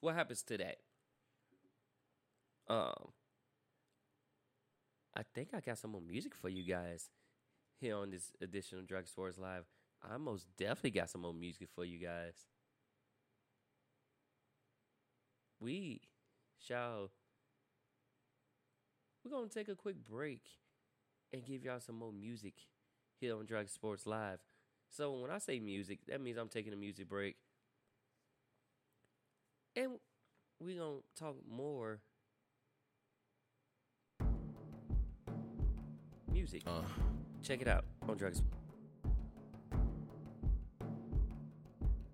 what 0.02 0.14
happens 0.14 0.42
to 0.42 0.58
that. 0.58 0.76
Um, 2.68 3.12
I 5.14 5.22
think 5.34 5.50
I 5.54 5.60
got 5.60 5.78
some 5.78 5.92
more 5.92 6.00
music 6.00 6.34
for 6.34 6.48
you 6.48 6.64
guys 6.64 7.10
here 7.80 7.96
on 7.96 8.10
this 8.10 8.32
edition 8.40 8.78
of 8.78 8.86
Drug 8.86 9.06
Sports 9.06 9.38
Live. 9.38 9.64
I 10.02 10.16
most 10.16 10.46
definitely 10.58 10.90
got 10.92 11.10
some 11.10 11.22
more 11.22 11.34
music 11.34 11.68
for 11.74 11.84
you 11.84 11.98
guys. 11.98 12.46
We 15.60 16.00
shall. 16.58 17.10
We're 19.24 19.30
gonna 19.30 19.48
take 19.48 19.68
a 19.68 19.74
quick 19.74 19.96
break 20.04 20.42
and 21.32 21.44
give 21.44 21.64
y'all 21.64 21.80
some 21.80 21.96
more 21.96 22.12
music 22.12 22.54
here 23.20 23.36
on 23.36 23.46
Drug 23.46 23.68
Sports 23.68 24.06
Live. 24.06 24.40
So 24.90 25.12
when 25.12 25.30
I 25.30 25.38
say 25.38 25.58
music, 25.60 26.00
that 26.08 26.20
means 26.20 26.38
I'm 26.38 26.48
taking 26.48 26.72
a 26.72 26.76
music 26.76 27.08
break. 27.08 27.36
And 29.76 29.92
we're 30.60 30.78
gonna 30.78 31.00
talk 31.18 31.36
more 31.50 32.00
music. 36.44 36.62
Uh, 36.66 36.82
Check 37.42 37.62
it 37.62 37.68
out 37.68 37.84
on 38.06 38.18
Drugs. 38.18 38.42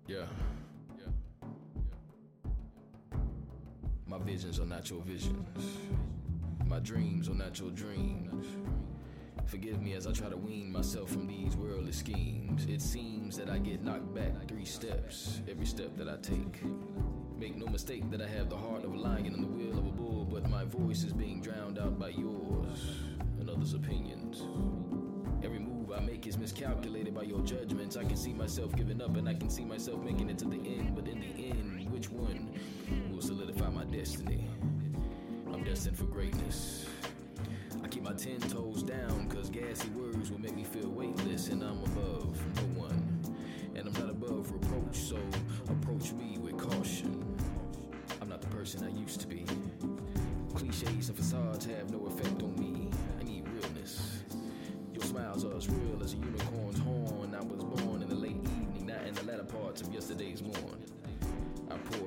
yeah. 0.07 0.23
Yeah. 0.97 3.17
My 4.05 4.17
visions 4.19 4.57
are 4.59 4.65
not 4.65 4.89
your 4.89 5.01
visions. 5.01 5.77
My 6.65 6.79
dreams 6.79 7.27
are 7.27 7.33
not 7.33 7.59
your 7.59 7.71
dreams. 7.71 8.45
Forgive 9.47 9.81
me 9.81 9.95
as 9.95 10.07
I 10.07 10.13
try 10.13 10.29
to 10.29 10.37
wean 10.37 10.71
myself 10.71 11.09
from 11.09 11.27
these 11.27 11.57
worldly 11.57 11.91
schemes. 11.91 12.65
It 12.69 12.81
seems 12.81 13.37
that 13.37 13.49
I 13.49 13.57
get 13.57 13.83
knocked 13.83 14.15
back 14.15 14.47
three 14.47 14.63
steps 14.63 15.41
every 15.49 15.65
step 15.65 15.97
that 15.97 16.07
I 16.07 16.15
take. 16.21 16.61
Make 17.37 17.57
no 17.57 17.65
mistake 17.65 18.09
that 18.11 18.21
I 18.21 18.27
have 18.27 18.49
the 18.49 18.55
heart 18.55 18.85
of 18.85 18.93
a 18.93 18.97
lion 18.97 19.33
and 19.33 19.43
the 19.43 19.47
will 19.47 19.77
of 19.77 19.85
a 19.85 19.91
bull, 19.91 20.25
but 20.31 20.49
my 20.49 20.63
voice 20.63 21.03
is 21.03 21.11
being 21.11 21.41
drowned 21.41 21.77
out 21.77 21.99
by 21.99 22.09
yours 22.09 23.10
opinions. 23.61 24.41
Every 25.43 25.59
move 25.59 25.91
I 25.91 25.99
make 25.99 26.25
is 26.25 26.37
miscalculated 26.37 27.13
by 27.13 27.21
your 27.21 27.41
judgments. 27.41 27.95
I 27.95 28.03
can 28.03 28.17
see 28.17 28.33
myself 28.33 28.75
giving 28.75 29.01
up 29.01 29.15
and 29.17 29.29
I 29.29 29.35
can 29.35 29.49
see 29.49 29.63
myself 29.63 30.01
making 30.03 30.29
it 30.29 30.39
to 30.39 30.45
the 30.45 30.57
end, 30.57 30.95
but 30.95 31.07
in 31.07 31.19
the 31.19 31.49
end, 31.49 31.89
which 31.91 32.09
one 32.09 32.49
will 33.11 33.21
solidify 33.21 33.69
my 33.69 33.83
destiny? 33.85 34.47
I'm 35.53 35.63
destined 35.63 35.95
for 35.97 36.05
greatness. 36.05 36.87
I 37.83 37.87
keep 37.87 38.01
my 38.01 38.13
ten 38.13 38.39
toes 38.39 38.81
down, 38.81 39.29
cause 39.29 39.49
gassy 39.49 39.89
words 39.89 40.31
will 40.31 40.41
make 40.41 40.55
me 40.55 40.63
feel 40.63 40.89
weightless, 40.89 41.49
and 41.49 41.61
I'm 41.63 41.83
above 41.83 42.41
no 42.55 42.81
one. 42.81 43.21
And 43.75 43.87
I'm 43.87 43.93
not 43.93 44.09
above 44.09 44.51
reproach, 44.51 44.97
so 44.97 45.17
approach 45.69 46.13
me 46.13 46.39
with 46.39 46.57
caution. 46.57 47.23
I'm 48.21 48.29
not 48.29 48.41
the 48.41 48.47
person 48.47 48.83
I 48.83 48.89
used 48.99 49.21
to 49.21 49.27
be. 49.27 49.40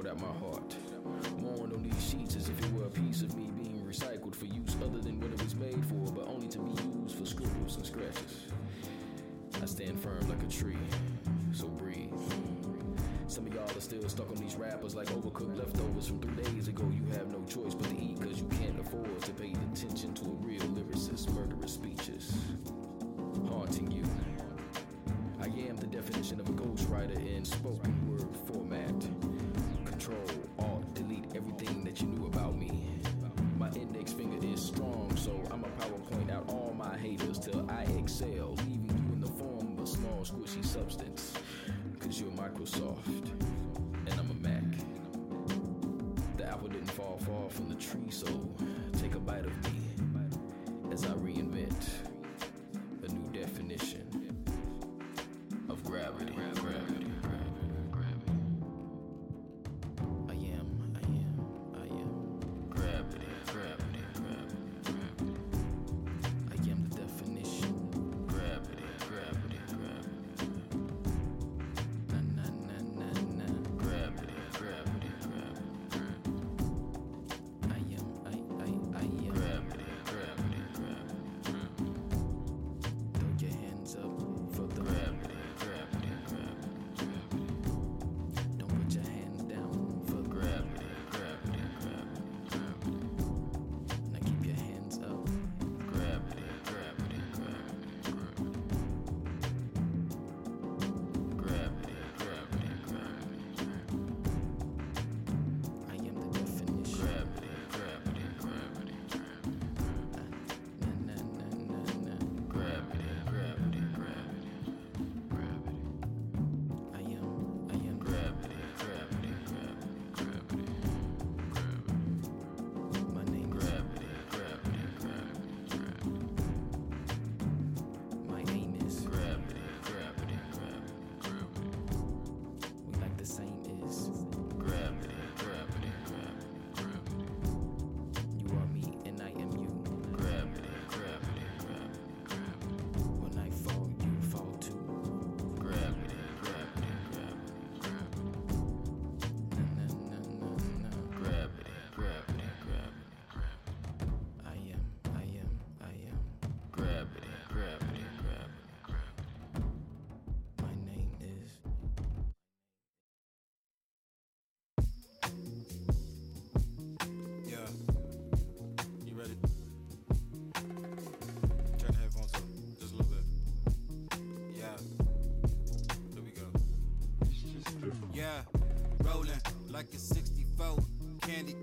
I 0.07 0.11
out 0.11 0.21
my 0.21 0.27
heart. 0.27 0.77
Mourned 1.39 1.73
on 1.73 1.83
these 1.83 2.11
sheets 2.11 2.37
as 2.37 2.49
if 2.49 2.59
it 2.59 2.73
were 2.73 2.85
a 2.85 2.91
piece 2.91 3.23
of 3.23 3.35
me 3.37 3.51
being 3.63 3.83
recycled 3.87 4.35
for 4.35 4.47
use 4.47 4.77
other 4.83 4.99
than 4.99 5.21
what 5.21 5.33
it 5.33 5.43
was 5.43 5.55
made 5.55 5.85
for, 5.87 6.13
but 6.13 6.29
only 6.29 6.49
to 6.49 6.59
be 6.59 6.71
used 7.01 7.17
for 7.17 7.25
scribbles 7.25 7.77
and 7.77 7.87
scratches. 7.87 8.47
I 9.63 9.67
stand 9.67 10.01
firm 10.01 10.29
like 10.29 10.43
a 10.43 10.51
tree, 10.51 10.77
so 11.53 11.69
breathe. 11.69 12.11
Some 13.29 13.47
of 13.47 13.55
y'all 13.55 13.65
are 13.65 13.81
still 13.81 14.07
stuck 14.09 14.29
on 14.31 14.37
these 14.37 14.57
rappers 14.57 14.95
like 14.95 15.09
overcooked 15.09 15.57
leftovers 15.57 16.09
from 16.09 16.21
three 16.21 16.43
days 16.45 16.69
ago. 16.69 16.85
You 16.93 17.05
have 17.17 17.29
no 17.29 17.43
choice 17.45 17.75
but 17.75 17.89
to 17.89 17.97
eat 17.97 18.21
because 18.21 18.41
you 18.41 18.49
can't 18.61 18.79
afford 18.79 19.21
to 19.23 19.31
pay 19.33 19.53
attention 19.73 20.13
to 20.15 20.25
a 20.25 20.35
real 20.47 20.63
lyricist, 20.63 21.33
murderous 21.33 21.73
speeches 21.73 22.35
haunting 23.49 23.91
you. 23.91 24.05
I 25.41 25.47
am 25.69 25.77
the 25.77 25.87
definition 25.87 26.41
of 26.41 26.49
a 26.49 26.53
ghostwriter 26.53 27.17
in 27.17 27.45
spoken 27.45 28.04
far 47.95 48.11
from 48.11 48.74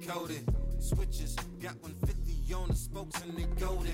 golden. 0.07 0.45
Switches, 0.79 1.35
got 1.61 1.75
150 1.81 2.53
on 2.53 2.67
the 2.69 2.75
spokes 2.75 3.21
and 3.21 3.37
they 3.37 3.45
golden. 3.59 3.91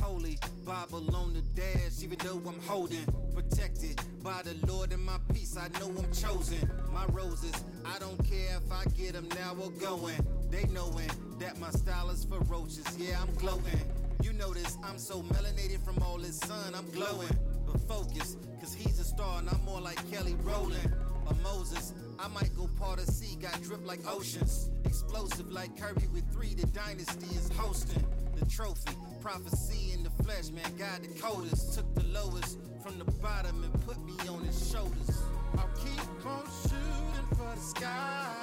Holy 0.00 0.38
Bible 0.64 1.14
on 1.16 1.34
the 1.34 1.42
dash, 1.60 2.02
even 2.02 2.18
though 2.18 2.40
I'm 2.46 2.60
holding. 2.66 3.04
Protected 3.34 4.00
by 4.22 4.42
the 4.42 4.54
Lord 4.66 4.92
and 4.92 5.04
my 5.04 5.18
peace, 5.32 5.56
I 5.56 5.68
know 5.78 5.88
I'm 5.88 6.12
chosen. 6.12 6.70
My 6.92 7.04
roses, 7.06 7.52
I 7.84 7.98
don't 7.98 8.18
care 8.24 8.56
if 8.56 8.72
I 8.72 8.84
get 8.96 9.14
them 9.14 9.28
now 9.30 9.54
or 9.60 9.70
going. 9.72 10.16
They 10.50 10.64
knowing 10.66 11.10
that 11.38 11.58
my 11.58 11.70
style 11.70 12.10
is 12.10 12.24
ferocious, 12.24 12.96
yeah, 12.98 13.20
I'm 13.20 13.34
gloating. 13.34 13.80
You 14.22 14.32
notice 14.32 14.76
I'm 14.84 14.98
so 14.98 15.22
melanated 15.22 15.84
from 15.84 16.02
all 16.02 16.18
this 16.18 16.38
sun, 16.38 16.74
I'm 16.74 16.88
glowing. 16.90 17.36
But 17.66 17.80
focus, 17.82 18.36
cause 18.60 18.74
he's 18.74 18.98
a 19.00 19.04
star 19.04 19.38
and 19.40 19.48
I'm 19.48 19.64
more 19.64 19.80
like 19.80 19.98
Kelly 20.10 20.36
Rowland 20.42 20.94
or 21.26 21.34
Moses. 21.42 21.92
I 22.18 22.28
might 22.28 22.54
go 22.56 22.68
part 22.78 23.00
of 23.00 23.06
sea, 23.06 23.36
got 23.36 23.60
drip 23.62 23.86
like 23.86 24.00
oceans. 24.06 24.69
Explosive 25.10 25.50
like 25.50 25.76
Kirby 25.76 26.06
with 26.12 26.32
three, 26.32 26.54
the 26.54 26.66
dynasty 26.68 27.26
is 27.34 27.50
hosting 27.56 28.04
the 28.38 28.46
trophy. 28.46 28.94
Prophecy 29.20 29.92
in 29.92 30.04
the 30.04 30.10
flesh, 30.22 30.50
man, 30.50 30.70
God 30.78 31.02
the 31.02 31.20
coldest. 31.20 31.74
Took 31.74 31.92
the 31.96 32.04
lowest 32.04 32.60
from 32.80 32.96
the 32.96 33.04
bottom 33.20 33.64
and 33.64 33.72
put 33.84 34.00
me 34.04 34.14
on 34.28 34.44
his 34.44 34.70
shoulders. 34.70 35.20
I'll 35.58 35.68
keep 35.74 36.26
on 36.26 36.44
shooting 36.62 37.26
for 37.36 37.52
the 37.52 37.60
sky. 37.60 38.36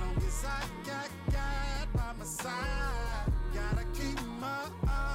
Long 0.00 0.16
as 0.16 0.44
I 0.44 0.60
got 0.84 1.08
God 1.30 1.92
by 1.94 2.12
my 2.18 2.24
side. 2.24 3.32
Gotta 3.54 3.84
keep 3.94 4.20
my 4.40 4.64
eyes 4.88 5.07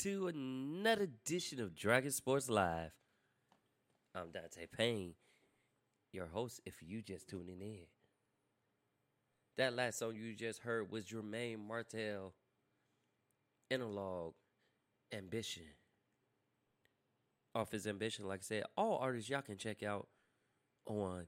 to 0.00 0.28
another 0.28 1.02
edition 1.02 1.60
of 1.60 1.74
Dragon 1.74 2.10
Sports 2.10 2.48
Live. 2.48 2.92
I'm 4.14 4.30
Dante 4.30 4.64
Payne, 4.74 5.12
your 6.10 6.24
host. 6.24 6.62
If 6.64 6.76
you 6.80 7.02
just 7.02 7.28
tuning 7.28 7.60
in, 7.60 7.84
that 9.58 9.76
last 9.76 9.98
song 9.98 10.14
you 10.14 10.34
just 10.34 10.60
heard 10.60 10.90
was 10.90 11.04
Jermaine 11.04 11.58
Martel, 11.68 12.32
Analog, 13.70 14.32
Ambition. 15.12 15.64
Off 17.54 17.70
his 17.70 17.86
Ambition, 17.86 18.26
like 18.26 18.40
I 18.40 18.44
said, 18.44 18.64
all 18.78 18.96
artists 19.02 19.28
y'all 19.28 19.42
can 19.42 19.58
check 19.58 19.82
out 19.82 20.08
on 20.86 21.26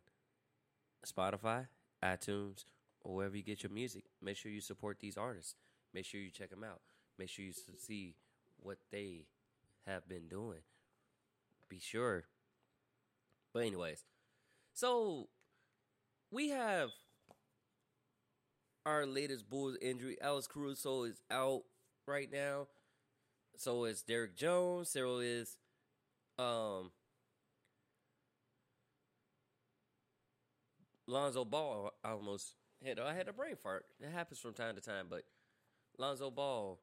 Spotify, 1.06 1.66
iTunes, 2.02 2.64
or 3.02 3.16
wherever 3.16 3.36
you 3.36 3.42
get 3.42 3.62
your 3.62 3.72
music. 3.72 4.04
Make 4.22 4.38
sure 4.38 4.50
you 4.50 4.62
support 4.62 4.98
these 4.98 5.18
artists. 5.18 5.56
Make 5.92 6.06
sure 6.06 6.22
you 6.22 6.30
check 6.30 6.48
them 6.48 6.64
out. 6.64 6.80
Make 7.18 7.28
sure 7.28 7.44
you 7.44 7.52
see 7.76 8.14
what 8.62 8.78
they 8.90 9.26
have 9.86 10.08
been 10.08 10.28
doing. 10.28 10.60
Be 11.68 11.78
sure. 11.80 12.24
But 13.52 13.64
anyways, 13.64 14.04
so 14.72 15.28
we 16.30 16.50
have 16.50 16.90
our 18.84 19.06
latest 19.06 19.48
Bulls 19.48 19.76
injury. 19.80 20.16
Alex 20.20 20.46
Caruso 20.46 21.04
is 21.04 21.22
out 21.30 21.62
right 22.06 22.30
now. 22.32 22.68
So 23.56 23.84
is 23.84 24.02
Derrick 24.02 24.36
Jones. 24.36 24.90
So 24.90 25.18
is 25.18 25.56
um 26.38 26.90
Lonzo 31.06 31.44
Ball. 31.44 31.92
I 32.02 32.10
almost 32.10 32.54
had 32.84 32.98
I 32.98 33.14
had 33.14 33.28
a 33.28 33.32
brain 33.32 33.56
fart. 33.62 33.86
It 34.00 34.10
happens 34.10 34.40
from 34.40 34.54
time 34.54 34.74
to 34.74 34.80
time, 34.80 35.06
but 35.08 35.24
Lonzo 35.98 36.30
Ball, 36.30 36.78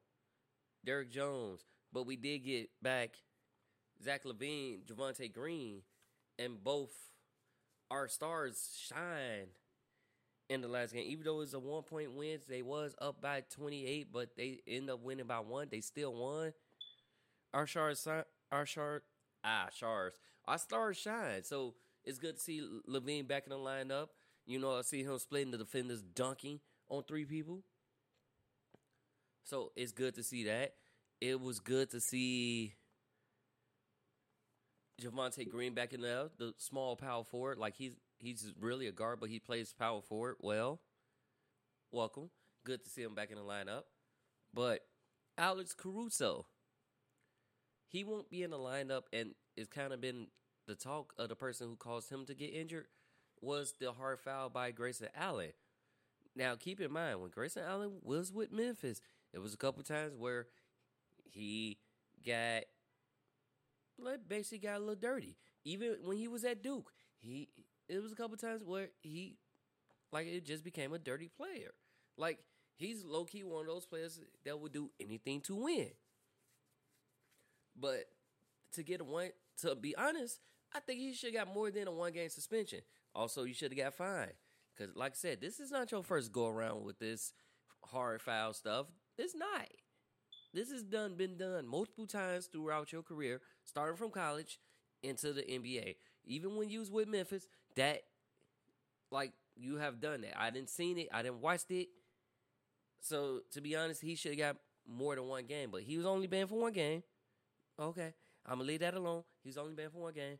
Derrick 0.84 1.10
Jones, 1.10 1.64
but 1.92 2.06
we 2.06 2.16
did 2.16 2.44
get 2.44 2.70
back 2.82 3.16
Zach 4.02 4.24
LaVine, 4.24 4.84
Javonte 4.86 5.32
Green, 5.32 5.82
and 6.38 6.62
both 6.62 6.90
our 7.90 8.08
stars 8.08 8.78
shine 8.88 9.48
in 10.48 10.60
the 10.60 10.68
last 10.68 10.92
game. 10.92 11.04
Even 11.06 11.24
though 11.24 11.36
it 11.36 11.38
was 11.38 11.54
a 11.54 11.58
one 11.58 11.82
point 11.82 12.12
win, 12.12 12.38
they 12.48 12.62
was 12.62 12.94
up 13.00 13.20
by 13.20 13.42
28, 13.50 14.08
but 14.12 14.36
they 14.36 14.60
end 14.66 14.90
up 14.90 15.02
winning 15.02 15.26
by 15.26 15.40
one. 15.40 15.68
They 15.70 15.80
still 15.80 16.14
won. 16.14 16.52
Our 17.52 17.66
stars, 17.66 18.06
our 18.50 18.66
stars, 18.66 19.02
ah, 19.44 19.68
stars, 19.72 20.14
our 20.46 20.58
stars 20.58 20.96
shine. 20.96 21.44
So 21.44 21.74
it's 22.04 22.18
good 22.18 22.36
to 22.36 22.42
see 22.42 22.62
LaVine 22.88 23.28
back 23.28 23.44
in 23.44 23.50
the 23.50 23.56
lineup. 23.56 24.08
You 24.46 24.58
know, 24.58 24.78
I 24.78 24.82
see 24.82 25.02
him 25.02 25.18
splitting 25.18 25.50
the 25.50 25.58
defenders, 25.58 26.02
dunking 26.02 26.60
on 26.88 27.02
three 27.04 27.24
people. 27.24 27.62
So 29.44 29.72
it's 29.76 29.92
good 29.92 30.14
to 30.14 30.22
see 30.22 30.44
that. 30.44 30.74
It 31.20 31.40
was 31.40 31.60
good 31.60 31.90
to 31.90 32.00
see 32.00 32.74
Javonte 35.00 35.48
Green 35.48 35.74
back 35.74 35.92
in 35.92 36.00
there, 36.00 36.28
the 36.38 36.54
small 36.56 36.96
power 36.96 37.24
forward. 37.24 37.58
Like 37.58 37.74
he's 37.76 37.96
he's 38.18 38.52
really 38.60 38.86
a 38.86 38.92
guard, 38.92 39.18
but 39.20 39.28
he 39.28 39.38
plays 39.38 39.72
power 39.72 40.00
forward 40.02 40.36
well. 40.40 40.80
Welcome. 41.92 42.30
Good 42.64 42.84
to 42.84 42.90
see 42.90 43.02
him 43.02 43.14
back 43.14 43.30
in 43.30 43.36
the 43.36 43.42
lineup. 43.42 43.82
But 44.52 44.80
Alex 45.38 45.74
Caruso, 45.74 46.46
he 47.88 48.04
won't 48.04 48.30
be 48.30 48.42
in 48.42 48.50
the 48.50 48.58
lineup, 48.58 49.04
and 49.12 49.34
it's 49.56 49.68
kind 49.68 49.92
of 49.92 50.00
been 50.00 50.28
the 50.66 50.74
talk 50.74 51.14
of 51.18 51.28
the 51.28 51.36
person 51.36 51.68
who 51.68 51.76
caused 51.76 52.10
him 52.10 52.26
to 52.26 52.34
get 52.34 52.54
injured 52.54 52.86
was 53.40 53.74
the 53.80 53.92
hard 53.92 54.20
foul 54.20 54.50
by 54.50 54.70
Grayson 54.70 55.08
Allen. 55.16 55.52
Now, 56.36 56.54
keep 56.54 56.80
in 56.80 56.92
mind, 56.92 57.20
when 57.20 57.30
Grayson 57.30 57.64
Allen 57.66 57.98
was 58.02 58.32
with 58.32 58.52
Memphis, 58.52 59.00
it 59.32 59.38
was 59.38 59.54
a 59.54 59.56
couple 59.56 59.82
times 59.82 60.14
where 60.16 60.46
he 61.24 61.78
got 62.26 62.64
like 63.98 64.28
basically 64.28 64.58
got 64.58 64.76
a 64.76 64.80
little 64.80 64.94
dirty. 64.94 65.36
Even 65.64 65.96
when 66.02 66.16
he 66.16 66.28
was 66.28 66.44
at 66.44 66.62
Duke, 66.62 66.92
he 67.20 67.48
it 67.88 68.02
was 68.02 68.12
a 68.12 68.16
couple 68.16 68.36
times 68.36 68.62
where 68.64 68.88
he 69.02 69.36
like 70.12 70.26
it 70.26 70.44
just 70.44 70.64
became 70.64 70.92
a 70.92 70.98
dirty 70.98 71.28
player. 71.28 71.72
Like 72.16 72.38
he's 72.76 73.04
low 73.04 73.24
key 73.24 73.44
one 73.44 73.62
of 73.62 73.66
those 73.66 73.86
players 73.86 74.20
that 74.44 74.58
would 74.58 74.72
do 74.72 74.90
anything 75.00 75.40
to 75.42 75.54
win. 75.54 75.90
But 77.78 78.06
to 78.72 78.82
get 78.82 79.00
a 79.00 79.04
one, 79.04 79.30
to 79.62 79.74
be 79.74 79.96
honest, 79.96 80.40
I 80.74 80.80
think 80.80 81.00
he 81.00 81.12
should 81.12 81.34
have 81.34 81.46
got 81.46 81.54
more 81.54 81.70
than 81.70 81.88
a 81.88 81.92
one 81.92 82.12
game 82.12 82.28
suspension. 82.28 82.80
Also, 83.14 83.44
you 83.44 83.54
should 83.54 83.72
have 83.72 83.78
got 83.78 83.94
fined 83.94 84.32
because, 84.74 84.94
like 84.96 85.12
I 85.12 85.16
said, 85.16 85.40
this 85.40 85.60
is 85.60 85.70
not 85.70 85.90
your 85.90 86.02
first 86.02 86.32
go 86.32 86.46
around 86.46 86.84
with 86.84 86.98
this 86.98 87.32
hard 87.84 88.20
foul 88.22 88.52
stuff. 88.52 88.86
It's 89.20 89.34
not. 89.34 89.68
This 90.54 90.70
has 90.72 90.82
done 90.82 91.14
been 91.14 91.36
done 91.36 91.66
multiple 91.66 92.06
times 92.06 92.46
throughout 92.46 92.90
your 92.90 93.02
career, 93.02 93.42
starting 93.64 93.96
from 93.96 94.10
college 94.10 94.58
into 95.02 95.32
the 95.34 95.42
NBA. 95.42 95.96
Even 96.24 96.56
when 96.56 96.70
you 96.70 96.80
was 96.80 96.90
with 96.90 97.06
Memphis, 97.06 97.46
that 97.76 98.00
like 99.10 99.32
you 99.56 99.76
have 99.76 100.00
done 100.00 100.22
that. 100.22 100.40
I 100.40 100.50
didn't 100.50 100.70
seen 100.70 100.98
it. 100.98 101.08
I 101.12 101.22
didn't 101.22 101.42
watched 101.42 101.70
it. 101.70 101.88
So 103.00 103.40
to 103.52 103.60
be 103.60 103.76
honest, 103.76 104.00
he 104.00 104.14
should 104.14 104.32
have 104.32 104.38
got 104.38 104.56
more 104.88 105.14
than 105.14 105.26
one 105.26 105.44
game, 105.44 105.70
but 105.70 105.82
he 105.82 105.98
was 105.98 106.06
only 106.06 106.26
banned 106.26 106.48
for 106.48 106.58
one 106.58 106.72
game. 106.72 107.02
Okay, 107.78 108.14
I'm 108.46 108.56
gonna 108.56 108.68
leave 108.68 108.80
that 108.80 108.94
alone. 108.94 109.24
He's 109.44 109.58
only 109.58 109.74
banned 109.74 109.92
for 109.92 110.00
one 110.00 110.14
game, 110.14 110.38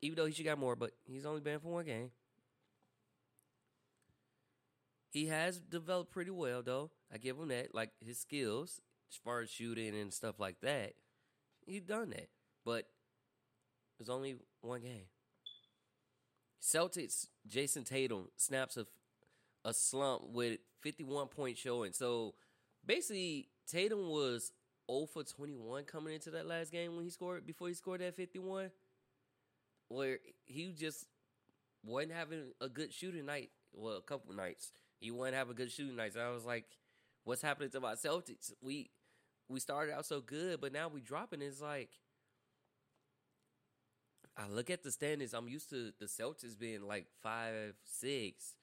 even 0.00 0.16
though 0.16 0.26
he 0.26 0.32
should 0.32 0.46
have 0.46 0.56
got 0.56 0.60
more, 0.60 0.76
but 0.76 0.92
he's 1.04 1.26
only 1.26 1.40
banned 1.40 1.62
for 1.62 1.72
one 1.72 1.84
game. 1.84 2.10
He 5.10 5.26
has 5.26 5.58
developed 5.58 6.10
pretty 6.12 6.30
well, 6.30 6.62
though. 6.62 6.90
I 7.12 7.18
give 7.18 7.38
him 7.38 7.48
that. 7.48 7.74
Like 7.74 7.90
his 8.04 8.18
skills, 8.18 8.80
as 9.10 9.16
far 9.16 9.40
as 9.40 9.50
shooting 9.50 9.94
and 9.94 10.12
stuff 10.12 10.38
like 10.38 10.60
that, 10.60 10.94
he's 11.66 11.82
done 11.82 12.10
that. 12.10 12.28
But 12.64 12.86
it's 13.98 14.10
only 14.10 14.36
one 14.60 14.80
game. 14.80 15.06
Celtics, 16.60 17.28
Jayson 17.46 17.84
Tatum 17.84 18.28
snaps 18.36 18.76
a, 18.76 18.86
a 19.64 19.72
slump 19.72 20.24
with 20.32 20.58
51 20.82 21.28
point 21.28 21.56
showing. 21.56 21.92
So 21.92 22.34
basically, 22.84 23.48
Tatum 23.66 24.08
was 24.08 24.52
0 24.90 25.06
for 25.06 25.22
21 25.22 25.84
coming 25.84 26.14
into 26.14 26.30
that 26.32 26.46
last 26.46 26.72
game 26.72 26.96
when 26.96 27.04
he 27.04 27.10
scored, 27.10 27.46
before 27.46 27.68
he 27.68 27.74
scored 27.74 28.00
that 28.00 28.16
51, 28.16 28.70
where 29.88 30.18
he 30.44 30.72
just 30.72 31.06
wasn't 31.84 32.12
having 32.12 32.52
a 32.60 32.68
good 32.68 32.92
shooting 32.92 33.26
night. 33.26 33.50
Well, 33.72 33.96
a 33.96 34.02
couple 34.02 34.34
nights. 34.34 34.72
He 35.00 35.10
wouldn't 35.10 35.36
have 35.36 35.50
a 35.50 35.54
good 35.54 35.70
shooting 35.70 35.96
nights. 35.96 36.16
I 36.16 36.30
was 36.30 36.44
like, 36.44 36.64
what's 37.24 37.42
happening 37.42 37.70
to 37.70 37.80
my 37.80 37.94
Celtics? 37.94 38.52
We 38.60 38.90
we 39.48 39.60
started 39.60 39.94
out 39.94 40.06
so 40.06 40.20
good, 40.20 40.60
but 40.60 40.72
now 40.72 40.88
we 40.88 41.00
dropping. 41.00 41.42
It's 41.42 41.60
like 41.60 41.90
I 44.36 44.48
look 44.48 44.70
at 44.70 44.84
the 44.84 44.92
standings. 44.92 45.34
I'm 45.34 45.48
used 45.48 45.70
to 45.70 45.92
the 45.98 46.06
Celtics 46.06 46.58
being 46.58 46.82
like 46.86 47.06
five, 47.22 47.74
six, 47.84 48.54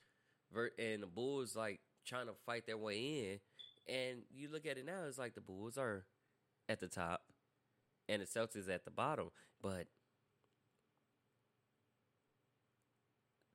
and 0.79 1.03
the 1.03 1.07
Bulls 1.07 1.55
like 1.55 1.81
trying 2.05 2.27
to 2.27 2.33
fight 2.45 2.65
their 2.65 2.77
way 2.77 3.39
in. 3.88 3.93
And 3.93 4.19
you 4.33 4.49
look 4.49 4.65
at 4.65 4.77
it 4.77 4.86
now, 4.86 5.03
it's 5.07 5.17
like 5.17 5.36
the 5.36 5.41
Bulls 5.41 5.77
are 5.77 6.05
at 6.69 6.79
the 6.79 6.88
top, 6.88 7.23
and 8.07 8.21
the 8.21 8.25
Celtics 8.25 8.69
at 8.69 8.86
the 8.86 8.91
bottom. 8.91 9.29
But 9.61 9.88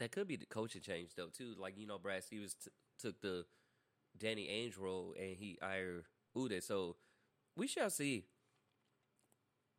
that 0.01 0.11
could 0.11 0.27
be 0.27 0.37
the 0.37 0.47
coaching 0.47 0.81
change 0.81 1.11
though 1.17 1.29
too. 1.29 1.55
Like 1.59 1.79
you 1.79 1.87
know, 1.87 1.99
Brad 1.99 2.25
Stevens 2.25 2.55
t- 2.55 2.71
took 2.99 3.21
the 3.21 3.45
Danny 4.19 4.49
Ainge 4.49 4.79
role 4.79 5.15
and 5.19 5.37
he 5.37 5.59
hired 5.63 6.05
Ude. 6.35 6.63
So 6.65 6.97
we 7.57 7.67
shall 7.67 7.91
see. 7.91 8.25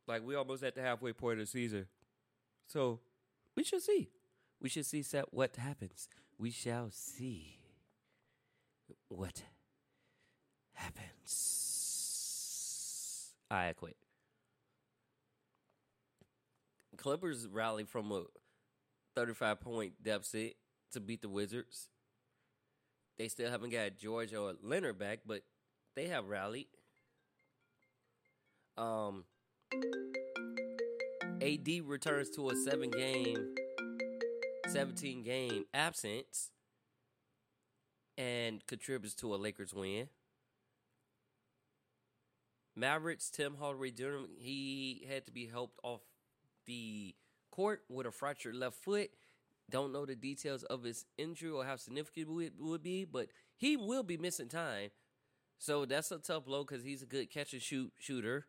Like 0.06 0.24
we 0.24 0.34
almost 0.34 0.62
at 0.62 0.74
the 0.74 0.82
halfway 0.82 1.12
point 1.12 1.40
of 1.40 1.46
the 1.46 1.50
season, 1.50 1.86
so 2.66 3.00
we 3.56 3.64
shall 3.64 3.80
see. 3.80 4.08
We 4.60 4.68
should 4.68 4.86
see 4.86 5.04
what 5.30 5.56
happens. 5.56 6.08
We 6.38 6.50
shall 6.50 6.90
see 6.90 7.58
what 9.08 9.42
happens. 10.74 11.62
I 13.50 13.72
quit. 13.76 13.96
Clippers 16.96 17.46
rally 17.48 17.84
from 17.84 18.10
a 18.12 18.22
35 19.14 19.60
point 19.60 19.92
deficit 20.02 20.56
to 20.92 21.00
beat 21.00 21.22
the 21.22 21.28
Wizards. 21.28 21.88
They 23.18 23.28
still 23.28 23.50
haven't 23.50 23.70
got 23.70 23.98
George 23.98 24.32
or 24.34 24.54
Leonard 24.62 24.98
back, 24.98 25.20
but 25.26 25.42
they 25.94 26.06
have 26.08 26.26
rallied. 26.26 26.68
Um, 28.76 29.24
AD 31.42 31.68
returns 31.84 32.30
to 32.30 32.50
a 32.50 32.56
seven 32.56 32.90
game, 32.90 33.54
17 34.68 35.22
game 35.22 35.64
absence 35.74 36.50
and 38.16 38.66
contributes 38.66 39.14
to 39.16 39.34
a 39.34 39.36
Lakers 39.36 39.74
win. 39.74 40.08
Mavericks, 42.74 43.30
Tim 43.30 43.56
Hardaway 43.58 43.90
Jr., 43.90 44.24
he 44.38 45.06
had 45.08 45.26
to 45.26 45.32
be 45.32 45.46
helped 45.46 45.78
off 45.82 46.00
the 46.66 47.14
court 47.52 47.82
with 47.88 48.06
a 48.06 48.10
fractured 48.10 48.56
left 48.56 48.76
foot. 48.76 49.10
Don't 49.70 49.92
know 49.92 50.04
the 50.04 50.16
details 50.16 50.64
of 50.64 50.82
his 50.82 51.04
injury 51.16 51.50
or 51.50 51.64
how 51.64 51.76
significant 51.76 52.42
it 52.42 52.52
would 52.58 52.82
be, 52.82 53.04
but 53.04 53.28
he 53.56 53.76
will 53.76 54.02
be 54.02 54.16
missing 54.16 54.48
time. 54.48 54.90
So 55.58 55.84
that's 55.84 56.10
a 56.10 56.18
tough 56.18 56.46
blow 56.46 56.64
because 56.64 56.82
he's 56.82 57.02
a 57.02 57.06
good 57.06 57.30
catch 57.30 57.52
and 57.52 57.62
shoot 57.62 57.92
shooter. 57.98 58.46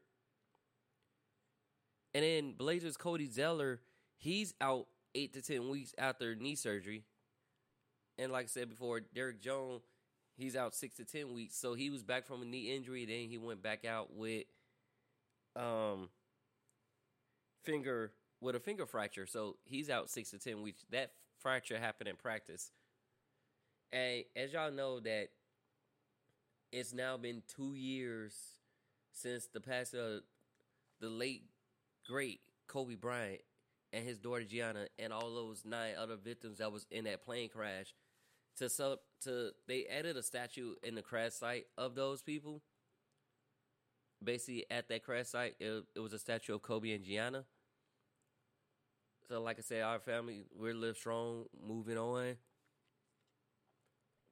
And 2.15 2.23
then 2.23 2.53
Blazers 2.53 2.97
Cody 2.97 3.29
Zeller, 3.29 3.81
he's 4.17 4.55
out 4.59 4.87
eight 5.13 5.33
to 5.33 5.41
ten 5.41 5.69
weeks 5.69 5.93
after 5.97 6.35
knee 6.35 6.55
surgery. 6.55 7.03
And 8.17 8.31
like 8.31 8.45
I 8.45 8.47
said 8.47 8.69
before, 8.69 8.99
Derrick 8.99 9.41
Jones, 9.41 9.83
he's 10.35 10.55
out 10.55 10.73
six 10.75 10.95
to 10.95 11.05
ten 11.05 11.33
weeks. 11.33 11.55
So 11.55 11.73
he 11.73 11.89
was 11.89 12.03
back 12.03 12.25
from 12.25 12.41
a 12.41 12.45
knee 12.45 12.75
injury, 12.75 13.05
then 13.05 13.29
he 13.29 13.37
went 13.37 13.61
back 13.61 13.85
out 13.85 14.15
with 14.15 14.45
um 15.55 16.09
finger 17.63 18.11
with 18.43 18.55
a 18.55 18.59
finger 18.59 18.85
fracture. 18.85 19.25
So 19.25 19.55
he's 19.63 19.89
out 19.89 20.09
six 20.09 20.31
to 20.31 20.37
ten 20.37 20.61
weeks. 20.61 20.85
That 20.91 21.11
fracture 21.39 21.79
happened 21.79 22.09
in 22.09 22.15
practice. 22.15 22.71
And 23.91 24.23
as 24.35 24.53
y'all 24.53 24.71
know 24.71 24.99
that 24.99 25.29
it's 26.71 26.93
now 26.93 27.17
been 27.17 27.43
two 27.55 27.75
years 27.75 28.35
since 29.11 29.47
the 29.47 29.61
passing 29.61 29.99
of 29.99 30.21
the 30.99 31.09
late 31.09 31.43
great 32.07 32.41
Kobe 32.67 32.95
Bryant 32.95 33.41
and 33.93 34.03
his 34.03 34.17
daughter 34.17 34.43
Gianna 34.43 34.87
and 34.97 35.13
all 35.13 35.33
those 35.33 35.63
nine 35.63 35.93
other 35.97 36.15
victims 36.15 36.57
that 36.57 36.71
was 36.71 36.85
in 36.91 37.05
that 37.05 37.23
plane 37.23 37.49
crash. 37.49 37.93
To 38.57 38.69
sub 38.69 38.99
to 39.21 39.51
they 39.67 39.85
added 39.85 40.17
a 40.17 40.23
statue 40.23 40.73
in 40.83 40.95
the 40.95 41.01
crash 41.01 41.33
site 41.33 41.65
of 41.77 41.95
those 41.95 42.21
people. 42.21 42.61
Basically, 44.23 44.65
at 44.71 44.87
that 44.89 45.03
crash 45.03 45.27
site, 45.27 45.55
it, 45.59 45.83
it 45.95 45.99
was 45.99 46.13
a 46.13 46.19
statue 46.19 46.55
of 46.55 46.61
Kobe 46.61 46.91
and 46.91 47.03
Gianna. 47.03 47.45
So, 49.27 49.41
like 49.41 49.57
I 49.57 49.61
said, 49.61 49.81
our 49.81 49.99
family 49.99 50.43
we're 50.57 50.73
live 50.73 50.97
strong, 50.97 51.45
moving 51.65 51.97
on. 51.97 52.35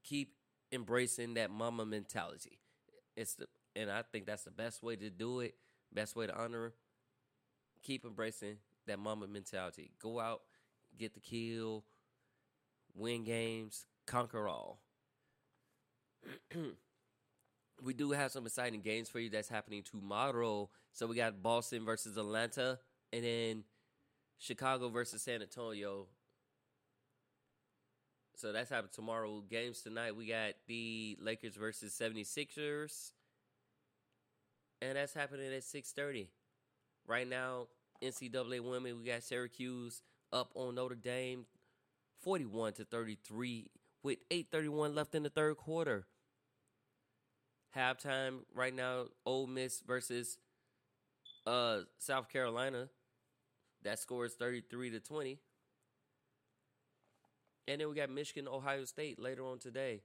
Keep 0.03 0.33
embracing 0.71 1.35
that 1.35 1.49
Mamba 1.51 1.85
mentality. 1.85 2.59
It's 3.15 3.35
the 3.35 3.47
and 3.75 3.89
I 3.89 4.01
think 4.01 4.25
that's 4.25 4.43
the 4.43 4.51
best 4.51 4.83
way 4.83 4.95
to 4.97 5.09
do 5.09 5.39
it. 5.39 5.55
Best 5.93 6.15
way 6.15 6.27
to 6.27 6.37
honor. 6.37 6.73
Keep 7.83 8.05
embracing 8.05 8.57
that 8.87 8.99
Mamba 8.99 9.27
mentality. 9.27 9.91
Go 10.01 10.19
out, 10.19 10.41
get 10.97 11.13
the 11.13 11.19
kill, 11.19 11.85
win 12.93 13.23
games, 13.23 13.85
conquer 14.05 14.47
all. 14.47 14.81
we 17.83 17.93
do 17.93 18.11
have 18.11 18.31
some 18.31 18.45
exciting 18.45 18.81
games 18.81 19.09
for 19.09 19.19
you 19.19 19.29
that's 19.29 19.49
happening 19.49 19.83
tomorrow. 19.83 20.69
So 20.91 21.07
we 21.07 21.15
got 21.15 21.41
Boston 21.41 21.85
versus 21.85 22.17
Atlanta, 22.17 22.79
and 23.13 23.23
then 23.23 23.63
Chicago 24.41 24.89
versus 24.89 25.21
San 25.21 25.43
Antonio. 25.43 26.07
So 28.35 28.51
that's 28.51 28.71
happening 28.71 28.89
tomorrow. 28.91 29.43
Games 29.47 29.81
tonight, 29.81 30.15
we 30.15 30.25
got 30.25 30.53
the 30.67 31.15
Lakers 31.21 31.55
versus 31.55 31.93
76ers. 31.93 33.11
And 34.81 34.97
that's 34.97 35.13
happening 35.13 35.53
at 35.53 35.61
6.30. 35.61 36.25
Right 37.05 37.29
now, 37.29 37.67
NCAA 38.01 38.61
women, 38.61 38.97
we 38.97 39.05
got 39.05 39.21
Syracuse 39.21 40.01
up 40.33 40.51
on 40.55 40.73
Notre 40.73 40.95
Dame 40.95 41.45
41 42.23 42.73
to 42.73 42.85
33 42.85 43.69
with 44.01 44.27
8.31 44.31 44.95
left 44.95 45.13
in 45.13 45.21
the 45.21 45.29
third 45.29 45.57
quarter. 45.57 46.07
Halftime 47.77 48.39
right 48.55 48.73
now, 48.73 49.05
Ole 49.23 49.45
Miss 49.45 49.81
versus 49.81 50.39
uh, 51.45 51.81
South 51.99 52.27
Carolina. 52.27 52.89
That 53.83 53.99
score 53.99 54.25
is 54.25 54.33
33 54.33 54.91
to 54.91 54.99
20. 54.99 55.39
And 57.67 57.81
then 57.81 57.89
we 57.89 57.95
got 57.95 58.09
Michigan, 58.09 58.47
Ohio 58.47 58.85
State 58.85 59.19
later 59.19 59.45
on 59.45 59.59
today. 59.59 60.01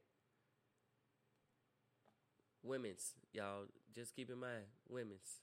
Women's, 2.62 3.14
y'all, 3.32 3.66
just 3.94 4.14
keep 4.14 4.30
in 4.30 4.38
mind, 4.38 4.64
women's. 4.88 5.40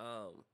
Um, 0.00 0.44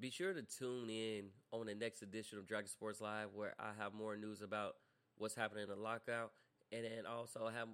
be 0.00 0.10
sure 0.10 0.32
to 0.32 0.42
tune 0.42 0.90
in 0.90 1.26
on 1.52 1.66
the 1.66 1.74
next 1.74 2.02
edition 2.02 2.38
of 2.38 2.46
Dragon 2.46 2.68
Sports 2.68 3.00
Live, 3.00 3.28
where 3.34 3.54
I 3.58 3.70
have 3.82 3.94
more 3.94 4.16
news 4.16 4.42
about 4.42 4.74
what's 5.16 5.34
happening 5.34 5.64
in 5.64 5.68
the 5.68 5.76
lockout, 5.76 6.32
and 6.72 6.84
then 6.84 7.06
also 7.06 7.48
have 7.48 7.68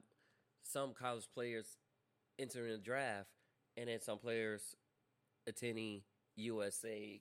some 0.63 0.95
college 0.95 1.29
players 1.33 1.77
entering 2.39 2.73
the 2.73 2.79
draft, 2.79 3.29
and 3.77 3.89
then 3.89 4.01
some 4.01 4.19
players 4.19 4.77
attending 5.47 6.03
USA 6.37 7.21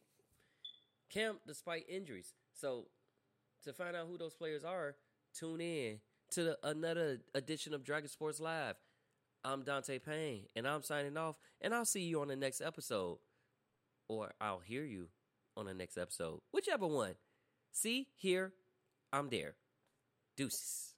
camp 1.10 1.40
despite 1.46 1.86
injuries. 1.90 2.34
So, 2.54 2.88
to 3.64 3.74
find 3.74 3.96
out 3.96 4.08
who 4.08 4.18
those 4.18 4.34
players 4.34 4.64
are, 4.64 4.96
tune 5.38 5.62
in 5.62 6.00
to 6.32 6.44
the, 6.44 6.58
another 6.64 7.20
edition 7.34 7.74
of 7.74 7.84
Dragon 7.84 8.10
Sports 8.10 8.40
Live. 8.40 8.76
I'm 9.46 9.64
Dante 9.64 10.00
Payne, 10.00 10.44
and 10.56 10.68
I'm 10.68 10.84
signing 10.84 11.18
off, 11.18 11.38
and 11.62 11.74
I'll 11.74 11.86
see 11.86 12.02
you 12.02 12.22
on 12.22 12.30
the 12.30 12.36
next 12.36 12.62
episode. 12.62 13.18
Or 14.08 14.32
I'll 14.40 14.60
hear 14.60 14.84
you 14.84 15.08
on 15.56 15.66
the 15.66 15.74
next 15.74 15.98
episode. 15.98 16.40
Whichever 16.52 16.88
one. 16.88 17.16
See, 17.72 18.08
here, 18.16 18.54
I'm 19.12 19.30
there. 19.30 19.56
Deuces. 20.38 20.93